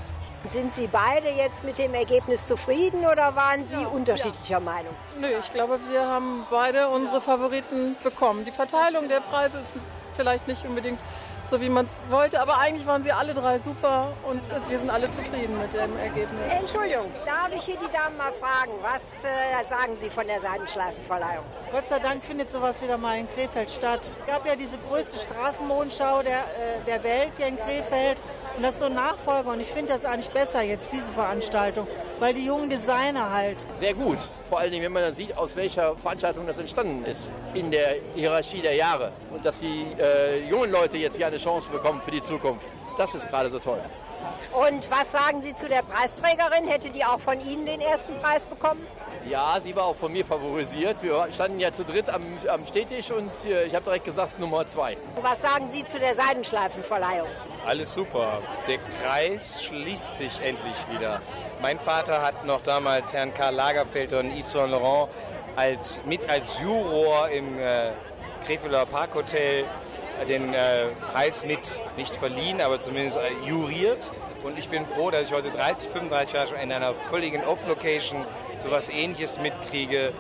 Sind 0.48 0.74
Sie 0.74 0.88
beide 0.88 1.28
jetzt 1.28 1.64
mit 1.64 1.78
dem 1.78 1.94
Ergebnis 1.94 2.48
zufrieden 2.48 3.06
oder 3.06 3.36
waren 3.36 3.66
Sie 3.68 3.76
unterschiedlicher 3.76 4.58
Meinung? 4.58 4.94
Nö, 5.18 5.28
ich 5.40 5.50
glaube, 5.50 5.78
wir 5.88 6.04
haben 6.06 6.44
beide 6.50 6.88
unsere 6.88 7.20
Favoriten 7.20 7.96
bekommen. 8.02 8.44
Die 8.44 8.50
Verteilung 8.50 9.08
der 9.08 9.20
Preise 9.20 9.60
ist 9.60 9.76
vielleicht 10.14 10.48
nicht 10.48 10.64
unbedingt 10.66 10.98
so, 11.52 11.60
wie 11.60 11.68
man 11.68 11.84
es 11.84 11.92
wollte, 12.08 12.40
aber 12.40 12.58
eigentlich 12.60 12.86
waren 12.86 13.02
sie 13.02 13.12
alle 13.12 13.34
drei 13.34 13.58
super 13.58 14.08
und 14.26 14.40
wir 14.70 14.78
sind 14.78 14.88
alle 14.88 15.10
zufrieden 15.10 15.54
mit 15.60 15.70
dem 15.74 15.98
Ergebnis. 15.98 16.48
Entschuldigung, 16.48 17.12
darf 17.26 17.50
ich 17.54 17.62
hier 17.62 17.76
die 17.76 17.92
Damen 17.92 18.16
mal 18.16 18.32
fragen, 18.32 18.72
was 18.80 19.22
äh, 19.22 19.68
sagen 19.68 19.98
Sie 19.98 20.08
von 20.08 20.26
der 20.26 20.40
Seidenschleifenverleihung? 20.40 21.44
Gott 21.70 21.88
sei 21.88 21.98
Dank 21.98 22.24
findet 22.24 22.50
sowas 22.50 22.82
wieder 22.82 22.96
mal 22.96 23.18
in 23.18 23.28
Krefeld 23.34 23.70
statt. 23.70 24.10
Es 24.20 24.26
gab 24.26 24.46
ja 24.46 24.56
diese 24.56 24.78
größte 24.78 25.18
Straßenmodenschau 25.18 26.22
der, 26.22 26.38
äh, 26.38 26.84
der 26.86 27.04
Welt 27.04 27.32
hier 27.36 27.48
in 27.48 27.58
Krefeld. 27.58 28.16
Und 28.56 28.62
das 28.62 28.74
ist 28.74 28.80
so 28.80 28.86
ein 28.86 28.94
Nachfolger. 28.94 29.50
Und 29.50 29.60
ich 29.60 29.68
finde 29.68 29.92
das 29.92 30.04
eigentlich 30.04 30.28
besser 30.28 30.62
jetzt, 30.62 30.92
diese 30.92 31.10
Veranstaltung, 31.12 31.86
weil 32.18 32.34
die 32.34 32.44
jungen 32.44 32.68
Designer 32.68 33.30
halt. 33.30 33.66
Sehr 33.72 33.94
gut. 33.94 34.18
Vor 34.44 34.58
allen 34.58 34.70
Dingen, 34.70 34.84
wenn 34.84 34.92
man 34.92 35.02
dann 35.02 35.14
sieht, 35.14 35.36
aus 35.36 35.56
welcher 35.56 35.96
Veranstaltung 35.96 36.46
das 36.46 36.58
entstanden 36.58 37.04
ist 37.06 37.32
in 37.54 37.70
der 37.70 37.96
Hierarchie 38.14 38.60
der 38.60 38.74
Jahre. 38.74 39.12
Und 39.30 39.44
dass 39.44 39.60
die 39.60 39.86
äh, 39.98 40.46
jungen 40.48 40.70
Leute 40.70 40.98
jetzt 40.98 41.16
hier 41.16 41.26
eine 41.26 41.40
Chance 41.42 41.70
bekommen 41.70 42.00
für 42.02 42.10
die 42.10 42.22
Zukunft. 42.22 42.66
Das 42.96 43.14
ist 43.14 43.28
gerade 43.28 43.50
so 43.50 43.58
toll. 43.58 43.80
Und 44.52 44.90
was 44.90 45.10
sagen 45.12 45.42
Sie 45.42 45.54
zu 45.54 45.68
der 45.68 45.82
Preisträgerin? 45.82 46.68
Hätte 46.68 46.90
die 46.90 47.04
auch 47.04 47.18
von 47.18 47.40
Ihnen 47.40 47.64
den 47.64 47.80
ersten 47.80 48.14
Preis 48.16 48.44
bekommen? 48.44 48.86
Ja, 49.28 49.58
sie 49.60 49.74
war 49.74 49.84
auch 49.84 49.96
von 49.96 50.12
mir 50.12 50.24
favorisiert. 50.24 50.96
Wir 51.00 51.28
standen 51.32 51.60
ja 51.60 51.72
zu 51.72 51.84
dritt 51.84 52.10
am, 52.10 52.22
am 52.48 52.66
Stehtisch 52.66 53.10
und 53.10 53.30
äh, 53.46 53.64
ich 53.64 53.74
habe 53.74 53.84
direkt 53.84 54.04
gesagt 54.04 54.38
Nummer 54.40 54.66
zwei. 54.66 54.96
Was 55.22 55.42
sagen 55.42 55.68
Sie 55.68 55.84
zu 55.84 55.98
der 55.98 56.14
Seidenschleifenverleihung? 56.14 57.28
Alles 57.64 57.94
super. 57.94 58.40
Der 58.66 58.78
Kreis 59.00 59.62
schließt 59.62 60.18
sich 60.18 60.40
endlich 60.40 60.74
wieder. 60.90 61.22
Mein 61.60 61.78
Vater 61.78 62.20
hat 62.20 62.44
noch 62.44 62.62
damals 62.62 63.12
Herrn 63.12 63.32
Karl 63.32 63.54
Lagerfeld 63.54 64.12
und 64.12 64.36
Yves 64.36 64.52
Saint 64.52 64.72
Laurent 64.72 65.08
als, 65.54 66.02
mit 66.04 66.28
als 66.28 66.60
Juror 66.60 67.28
im 67.28 67.58
äh, 67.58 67.92
Krefelder 68.44 68.86
Parkhotel 68.86 69.62
äh, 69.62 69.66
den 70.28 70.54
äh, 70.54 70.86
Preis 71.12 71.44
mit 71.44 71.80
nicht 71.96 72.14
verliehen, 72.14 72.60
aber 72.60 72.78
zumindest 72.78 73.18
äh, 73.18 73.48
juriert. 73.48 74.12
Und 74.42 74.58
ich 74.58 74.68
bin 74.68 74.84
froh, 74.86 75.10
dass 75.10 75.28
ich 75.28 75.32
heute 75.32 75.50
30, 75.50 75.88
35 75.90 76.34
Jahre 76.34 76.48
schon 76.48 76.58
in 76.58 76.72
einer 76.72 76.94
völligen 76.94 77.44
Off-Location 77.44 78.24
sowas 78.58 78.88
ähnliches 78.88 79.40
mitkriege, 79.40 80.12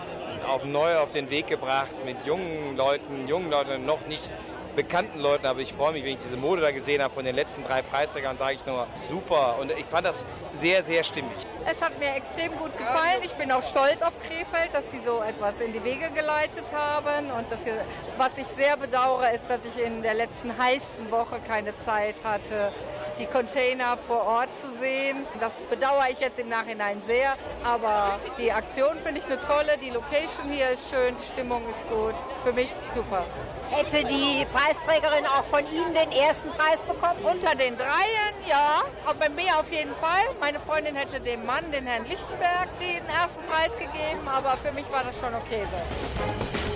auf 0.46 0.64
neu 0.64 0.96
auf 0.98 1.10
den 1.12 1.30
Weg 1.30 1.46
gebracht 1.46 1.90
mit 2.04 2.16
jungen 2.26 2.76
Leuten, 2.76 3.28
jungen 3.28 3.50
Leuten, 3.50 3.86
noch 3.86 4.06
nicht 4.06 4.30
bekannten 4.74 5.20
Leuten, 5.20 5.46
aber 5.46 5.60
ich 5.60 5.72
freue 5.72 5.92
mich, 5.92 6.04
wenn 6.04 6.12
ich 6.12 6.22
diese 6.22 6.36
Mode 6.36 6.60
da 6.60 6.70
gesehen 6.70 7.02
habe 7.02 7.12
von 7.12 7.24
den 7.24 7.34
letzten 7.34 7.64
drei 7.64 7.82
Preisträgern, 7.82 8.36
sage 8.36 8.54
ich 8.54 8.66
nur 8.66 8.86
super. 8.94 9.56
Und 9.60 9.70
ich 9.72 9.86
fand 9.86 10.06
das 10.06 10.24
sehr, 10.54 10.82
sehr 10.82 11.04
stimmig. 11.04 11.32
Es 11.70 11.80
hat 11.80 11.98
mir 11.98 12.14
extrem 12.14 12.52
gut 12.56 12.76
gefallen. 12.76 13.22
Ich 13.22 13.32
bin 13.32 13.52
auch 13.52 13.62
stolz 13.62 14.02
auf 14.02 14.14
Krefeld, 14.20 14.72
dass 14.72 14.90
sie 14.90 15.00
so 15.04 15.22
etwas 15.22 15.60
in 15.60 15.72
die 15.72 15.84
Wege 15.84 16.10
geleitet 16.10 16.64
haben. 16.74 17.30
Und 17.30 17.50
dass 17.50 17.64
wir, 17.64 17.74
was 18.16 18.36
ich 18.38 18.46
sehr 18.46 18.76
bedauere, 18.76 19.32
ist, 19.34 19.44
dass 19.48 19.60
ich 19.64 19.82
in 19.82 20.02
der 20.02 20.14
letzten 20.14 20.56
heißen 20.56 21.10
Woche 21.10 21.40
keine 21.46 21.78
Zeit 21.80 22.16
hatte, 22.24 22.72
die 23.18 23.26
Container 23.26 23.96
vor 23.96 24.22
Ort 24.24 24.48
zu 24.56 24.70
sehen. 24.78 25.26
Das 25.40 25.52
bedauere 25.70 26.10
ich 26.10 26.20
jetzt 26.20 26.38
im 26.38 26.48
Nachhinein 26.48 27.02
sehr. 27.06 27.34
Aber 27.64 28.18
die 28.38 28.52
Aktion 28.52 28.98
finde 29.02 29.20
ich 29.20 29.26
eine 29.26 29.40
tolle. 29.40 29.78
Die 29.78 29.90
Location 29.90 30.50
hier 30.50 30.70
ist 30.70 30.90
schön, 30.90 31.14
die 31.16 31.26
Stimmung 31.32 31.62
ist 31.70 31.88
gut. 31.88 32.14
Für 32.44 32.52
mich 32.52 32.68
super. 32.94 33.24
Hätte 33.70 34.04
die 34.04 34.46
Preisträgerin 34.52 35.26
auch 35.26 35.44
von 35.44 35.60
Ihnen 35.72 35.94
den 35.94 36.12
ersten 36.12 36.50
Preis 36.50 36.82
bekommen? 36.84 37.20
Unter 37.22 37.54
den 37.54 37.76
Dreien, 37.76 38.34
ja. 38.48 38.82
Aber 39.06 39.18
bei 39.18 39.28
mir 39.28 39.58
auf 39.58 39.70
jeden 39.70 39.94
Fall. 39.96 40.22
Meine 40.40 40.60
Freundin 40.60 40.96
hätte 40.96 41.20
dem 41.20 41.46
Mann, 41.46 41.70
den 41.72 41.86
Herrn 41.86 42.04
Lichtenberg, 42.04 42.68
den 42.80 43.06
ersten 43.08 43.42
Preis 43.44 43.72
gegeben. 43.72 44.26
Aber 44.26 44.56
für 44.58 44.72
mich 44.72 44.90
war 44.92 45.04
das 45.04 45.18
schon 45.18 45.34
okay 45.34 45.64
so. 45.70 46.71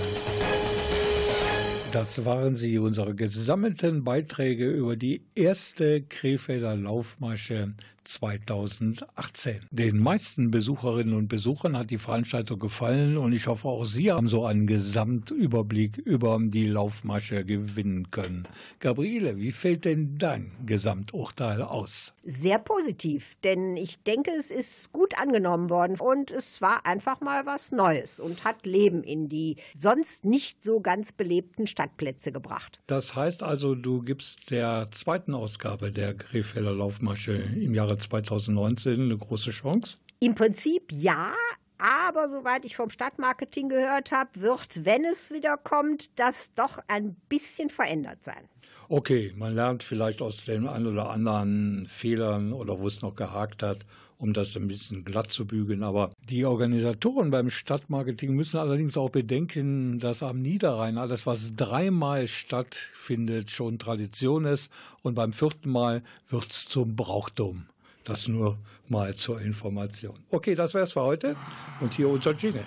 Das 1.96 2.26
waren 2.26 2.54
sie, 2.54 2.76
unsere 2.76 3.14
gesammelten 3.14 4.04
Beiträge 4.04 4.68
über 4.68 4.96
die 4.96 5.22
erste 5.34 6.02
Krefelder 6.02 6.76
Laufmasche 6.76 7.72
2018. 8.06 9.66
Den 9.70 9.98
meisten 9.98 10.50
Besucherinnen 10.50 11.14
und 11.14 11.28
Besuchern 11.28 11.76
hat 11.76 11.90
die 11.90 11.98
Veranstaltung 11.98 12.58
gefallen 12.58 13.16
und 13.16 13.32
ich 13.32 13.46
hoffe 13.46 13.68
auch 13.68 13.84
Sie 13.84 14.12
haben 14.12 14.28
so 14.28 14.44
einen 14.44 14.66
Gesamtüberblick 14.66 15.98
über 15.98 16.38
die 16.40 16.66
Laufmasche 16.66 17.44
gewinnen 17.44 18.10
können. 18.10 18.46
Gabriele, 18.80 19.36
wie 19.38 19.52
fällt 19.52 19.84
denn 19.84 20.18
dein 20.18 20.52
Gesamturteil 20.64 21.62
aus? 21.62 22.14
Sehr 22.24 22.58
positiv, 22.58 23.36
denn 23.44 23.76
ich 23.76 24.02
denke, 24.02 24.32
es 24.32 24.50
ist 24.50 24.92
gut 24.92 25.18
angenommen 25.18 25.70
worden 25.70 25.98
und 25.98 26.30
es 26.30 26.60
war 26.60 26.86
einfach 26.86 27.20
mal 27.20 27.46
was 27.46 27.72
Neues 27.72 28.20
und 28.20 28.44
hat 28.44 28.66
Leben 28.66 29.02
in 29.02 29.28
die 29.28 29.56
sonst 29.76 30.24
nicht 30.24 30.62
so 30.62 30.80
ganz 30.80 31.12
belebten 31.12 31.66
Stadtplätze 31.66 32.32
gebracht. 32.32 32.80
Das 32.86 33.14
heißt 33.14 33.42
also, 33.42 33.74
du 33.74 34.02
gibst 34.02 34.50
der 34.50 34.88
zweiten 34.90 35.34
Ausgabe 35.34 35.92
der 35.92 36.14
Krefelder 36.14 36.72
Laufmasche 36.72 37.32
im 37.32 37.74
Jahre 37.74 37.95
2019 37.98 39.00
eine 39.00 39.16
große 39.16 39.50
Chance? 39.50 39.98
Im 40.20 40.34
Prinzip 40.34 40.92
ja, 40.92 41.34
aber 41.78 42.28
soweit 42.28 42.64
ich 42.64 42.76
vom 42.76 42.90
Stadtmarketing 42.90 43.68
gehört 43.68 44.12
habe, 44.12 44.40
wird, 44.40 44.84
wenn 44.84 45.04
es 45.04 45.30
wieder 45.30 45.56
kommt, 45.56 46.18
das 46.18 46.50
doch 46.54 46.78
ein 46.88 47.16
bisschen 47.28 47.68
verändert 47.68 48.24
sein. 48.24 48.48
Okay, 48.88 49.32
man 49.36 49.54
lernt 49.54 49.82
vielleicht 49.82 50.22
aus 50.22 50.44
den 50.44 50.68
ein 50.68 50.86
oder 50.86 51.10
anderen 51.10 51.86
Fehlern 51.86 52.52
oder 52.52 52.78
wo 52.78 52.86
es 52.86 53.02
noch 53.02 53.16
gehakt 53.16 53.62
hat, 53.62 53.84
um 54.16 54.32
das 54.32 54.56
ein 54.56 54.68
bisschen 54.68 55.04
glatt 55.04 55.32
zu 55.32 55.44
bügeln. 55.44 55.82
Aber 55.82 56.12
die 56.28 56.44
Organisatoren 56.44 57.30
beim 57.30 57.50
Stadtmarketing 57.50 58.32
müssen 58.32 58.58
allerdings 58.58 58.96
auch 58.96 59.10
bedenken, 59.10 59.98
dass 59.98 60.22
am 60.22 60.40
Niederrhein 60.40 60.98
alles, 60.98 61.26
was 61.26 61.56
dreimal 61.56 62.28
stattfindet, 62.28 63.50
schon 63.50 63.78
Tradition 63.78 64.44
ist 64.44 64.70
und 65.02 65.14
beim 65.14 65.32
vierten 65.32 65.70
Mal 65.70 66.02
wird 66.28 66.50
es 66.50 66.66
zum 66.66 66.94
Brauchtum. 66.94 67.66
Das 68.06 68.28
nur 68.28 68.56
mal 68.88 69.12
zur 69.16 69.40
Information. 69.40 70.14
Okay, 70.30 70.54
das 70.54 70.74
wär's 70.74 70.92
für 70.92 71.02
heute. 71.02 71.34
Und 71.80 71.92
hier 71.92 72.08
unser 72.08 72.30
Jingle. 72.34 72.64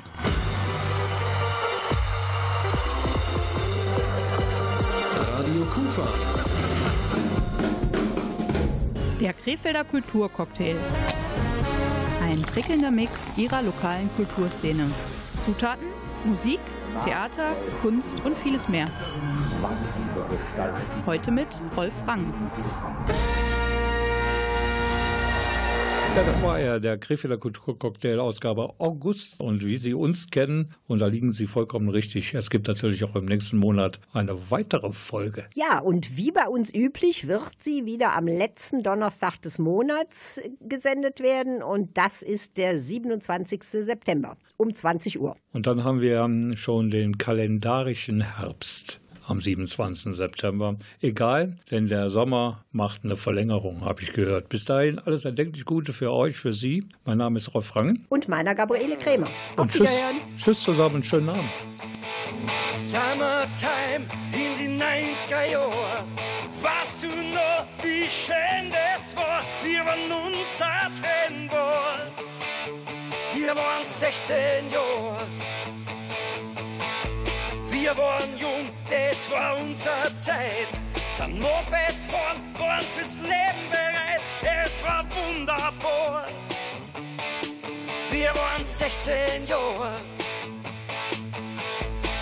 Radio 5.16 5.64
Kufa. 5.74 6.08
Der 9.22 9.32
Krefelder 9.32 9.86
Kulturcocktail. 9.86 10.76
Ein 12.22 12.42
prickelnder 12.42 12.92
Mix 12.92 13.32
ihrer 13.38 13.62
lokalen 13.62 14.10
Kulturszene. 14.18 14.92
Zutaten, 15.46 15.88
Musik, 16.26 16.60
Theater, 17.06 17.56
Kunst 17.82 18.20
und 18.26 18.38
vieles 18.40 18.68
mehr. 18.68 18.88
Heute 21.06 21.32
mit 21.32 21.48
Rolf 21.78 21.94
Rang. 22.06 22.34
Ja, 26.16 26.24
das 26.24 26.42
war 26.42 26.60
er, 26.60 26.80
der 26.80 26.98
Krefelder 26.98 27.38
Kulturcocktail 27.38 28.20
Ausgabe 28.20 28.74
August. 28.80 29.40
Und 29.40 29.64
wie 29.64 29.78
Sie 29.78 29.94
uns 29.94 30.30
kennen, 30.30 30.74
und 30.88 31.00
da 31.00 31.08
liegen 31.08 31.32
Sie 31.32 31.46
vollkommen 31.46 31.88
richtig, 31.88 32.34
es 32.34 32.50
gibt 32.50 32.68
natürlich 32.68 33.04
auch 33.04 33.16
im 33.16 33.26
nächsten 33.26 33.58
Monat 33.58 34.02
eine 34.12 34.52
weitere 34.52 34.92
Folge. 34.92 35.46
Ja, 35.56 35.80
und 35.80 36.18
wie 36.18 36.32
bei 36.32 36.48
uns 36.48 36.74
üblich 36.74 37.28
wird 37.28 37.54
sie 37.60 37.86
wieder 37.86 38.16
am 38.16 38.28
letzten 38.28 38.82
Donnerstag 38.82 39.42
des 39.42 39.60
Monats 39.60 40.42
gesendet 40.60 41.22
werden 41.22 41.62
und 41.62 41.98
das 41.98 42.22
ist 42.22 42.58
der 42.58 42.80
27. 42.80 43.62
September 43.64 44.36
um 44.58 44.74
20 44.74 45.22
Uhr. 45.22 45.38
Und 45.54 45.68
dann 45.68 45.84
haben 45.84 46.02
wir 46.02 46.28
schon 46.58 46.90
den 46.90 47.18
kalendarischen 47.18 48.22
Herbst 48.22 49.00
am 49.30 49.42
27. 49.42 50.16
September. 50.16 50.76
Egal, 51.02 51.58
denn 51.72 51.88
der 51.88 52.10
Sommer 52.10 52.66
macht 52.72 53.04
eine 53.04 53.16
Verlängerung, 53.16 53.86
habe 53.86 54.02
ich 54.02 54.14
gehört. 54.14 54.50
Bis 54.50 54.66
dahin 54.66 55.00
alles 55.00 55.26
erdenklich 55.26 55.66
Gute 55.66 55.94
für 55.94 56.12
euch, 56.12 56.36
für 56.36 56.54
Sie. 56.54 56.86
Mein 57.06 57.20
Name 57.20 57.38
ist 57.38 57.54
Rolf 57.54 57.76
Rangen. 57.76 58.06
Und 58.10 58.28
meiner 58.28 58.56
Gabriele 58.56 58.98
Krämer. 58.98 59.28
Auf 59.56 59.60
Und 59.60 59.72
tschüss, 59.72 59.90
tschüss 60.38 60.62
zusammen, 60.64 61.04
schönen 61.04 61.30
Abend. 61.30 61.44
Summertime 62.70 64.06
in 64.34 64.58
die 64.58 64.84
90er 64.84 65.52
Jahre. 65.52 66.06
Weißt 66.62 67.04
du 67.04 67.08
noch, 67.08 67.66
wie 67.84 68.10
schön 68.10 68.72
das 68.72 69.16
war? 69.16 69.44
Wir 69.64 69.80
waren 69.80 70.12
unzertrennbar. 70.28 72.08
Wir 73.36 73.56
waren 73.56 73.86
16 73.86 74.36
Jahre. 74.72 75.18
Wir 77.90 77.98
waren 77.98 78.38
jung, 78.38 78.70
das 78.88 79.32
war 79.32 79.58
unsere 79.58 80.14
Zeit. 80.14 80.70
Sind 81.10 81.40
Moped 81.40 81.88
gefahren, 81.98 82.38
waren 82.60 82.84
fürs 82.84 83.18
Leben 83.18 83.66
bereit. 83.72 84.22
Es 84.64 84.84
war 84.84 85.04
wunderbar. 85.10 86.26
Wir 88.12 88.28
waren 88.28 88.64
16 88.64 89.48
Jahre. 89.48 89.94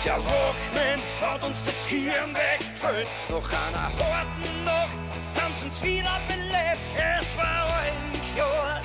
Der 0.06 0.16
Walkman 0.16 1.02
hat 1.20 1.44
uns 1.44 1.62
das 1.66 1.84
Hirn 1.84 2.34
weggefüllt. 2.34 3.06
Nach 3.28 3.50
einer 3.68 3.92
harten 3.92 4.64
Nacht 4.64 4.98
haben 5.38 5.52
sie 5.52 5.64
uns 5.66 5.82
wieder 5.82 6.18
belebt. 6.28 6.80
Es 6.96 7.36
war 7.36 7.66
ein 7.82 8.38
Jahr. 8.38 8.80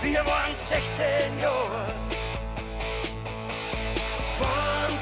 Wir 0.00 0.24
waren 0.24 0.54
16 0.54 1.04
Jahre. 1.42 2.03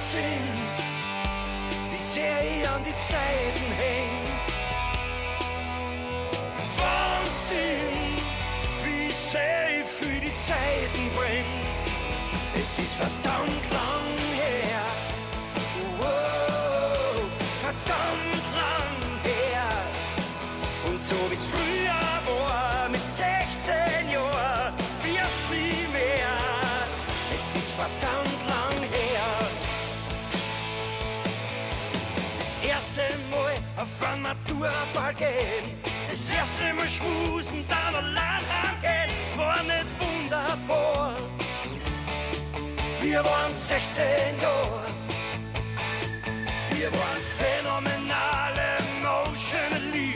Wahnsinn, 0.02 0.48
wie 1.92 1.96
sehr 1.96 2.42
ich 2.42 2.68
an 2.68 2.82
die 2.82 2.96
Zeiten 2.96 3.72
häng. 3.78 4.10
Wahnsinn, 6.76 8.16
wie 8.82 9.10
sehr 9.10 9.80
ich 9.80 9.86
für 9.86 10.20
die 10.20 10.34
Zeiten 10.34 11.08
bring. 11.16 11.46
Es 12.54 12.78
ist 12.80 12.94
verdammt 12.96 13.64
lang 13.70 14.08
her. 14.40 14.84
Wow, 15.98 17.30
verdammt 17.60 18.46
lang 18.60 18.98
her. 19.22 19.70
Und 20.88 20.98
so 20.98 21.14
wie's 21.30 21.44
früher 21.44 21.81
Maturaball 34.32 35.14
gehen. 35.14 35.76
Das 36.08 36.30
erste 36.32 36.72
Mal 36.74 36.88
schmusen, 36.88 37.64
dann 37.68 37.94
allein 37.94 38.42
heimgehen, 38.52 39.10
war 39.36 39.62
nicht 39.62 39.92
wunderbar. 40.00 41.14
Wir 43.00 43.24
waren 43.24 43.52
16 43.52 44.04
Jahre. 44.40 44.84
Wir 46.70 46.90
waren 46.92 47.22
phänomenal 47.38 48.54
emotionally. 48.78 50.14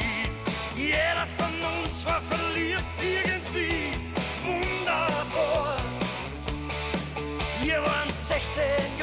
Jeder 0.76 1.26
von 1.36 1.54
uns 1.82 2.06
war 2.06 2.20
verliebt 2.22 2.84
irgendwie. 3.00 3.92
Wunderbar. 4.44 5.76
Wir 7.62 7.82
waren 7.82 8.10
16 8.10 8.62
Jahre. 8.64 8.95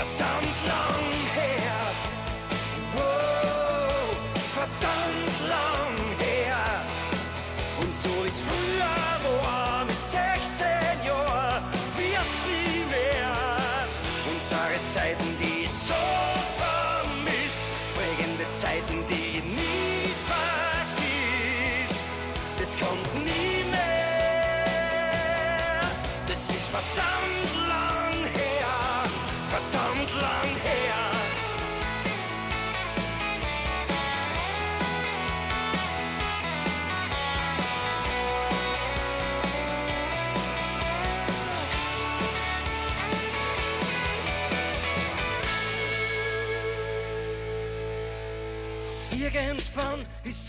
Verdammt 0.00 0.66
lang 0.66 0.89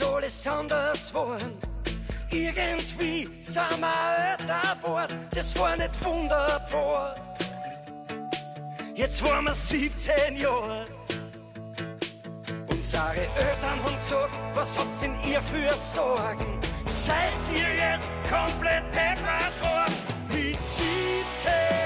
alles 0.04 0.48
anders 0.48 1.10
geworden. 1.10 1.58
Irgendwie 2.30 3.30
sind 3.42 3.80
wir 3.80 4.38
älter 4.40 4.76
geworden. 4.82 5.28
Das 5.34 5.58
war 5.60 5.76
nicht 5.76 6.06
wunderbar. 6.06 7.16
Jetzt 8.96 9.24
waren 9.24 9.46
wir 9.46 9.54
17 9.54 10.36
Jahre. 10.36 10.86
Unsere 12.68 13.28
Eltern 13.38 13.84
haben 13.84 13.98
gesagt, 13.98 14.32
was 14.54 14.78
hat's 14.78 15.04
in 15.04 15.14
ihr 15.30 15.42
für 15.42 15.74
Sorgen? 15.74 16.60
Seid 16.86 17.34
ihr 17.54 17.76
jetzt 17.76 18.12
komplett 18.30 18.84
deppert 18.94 19.62
worden? 19.62 19.94
Mit 20.30 20.62
17 20.62 21.81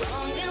Strong 0.00 0.49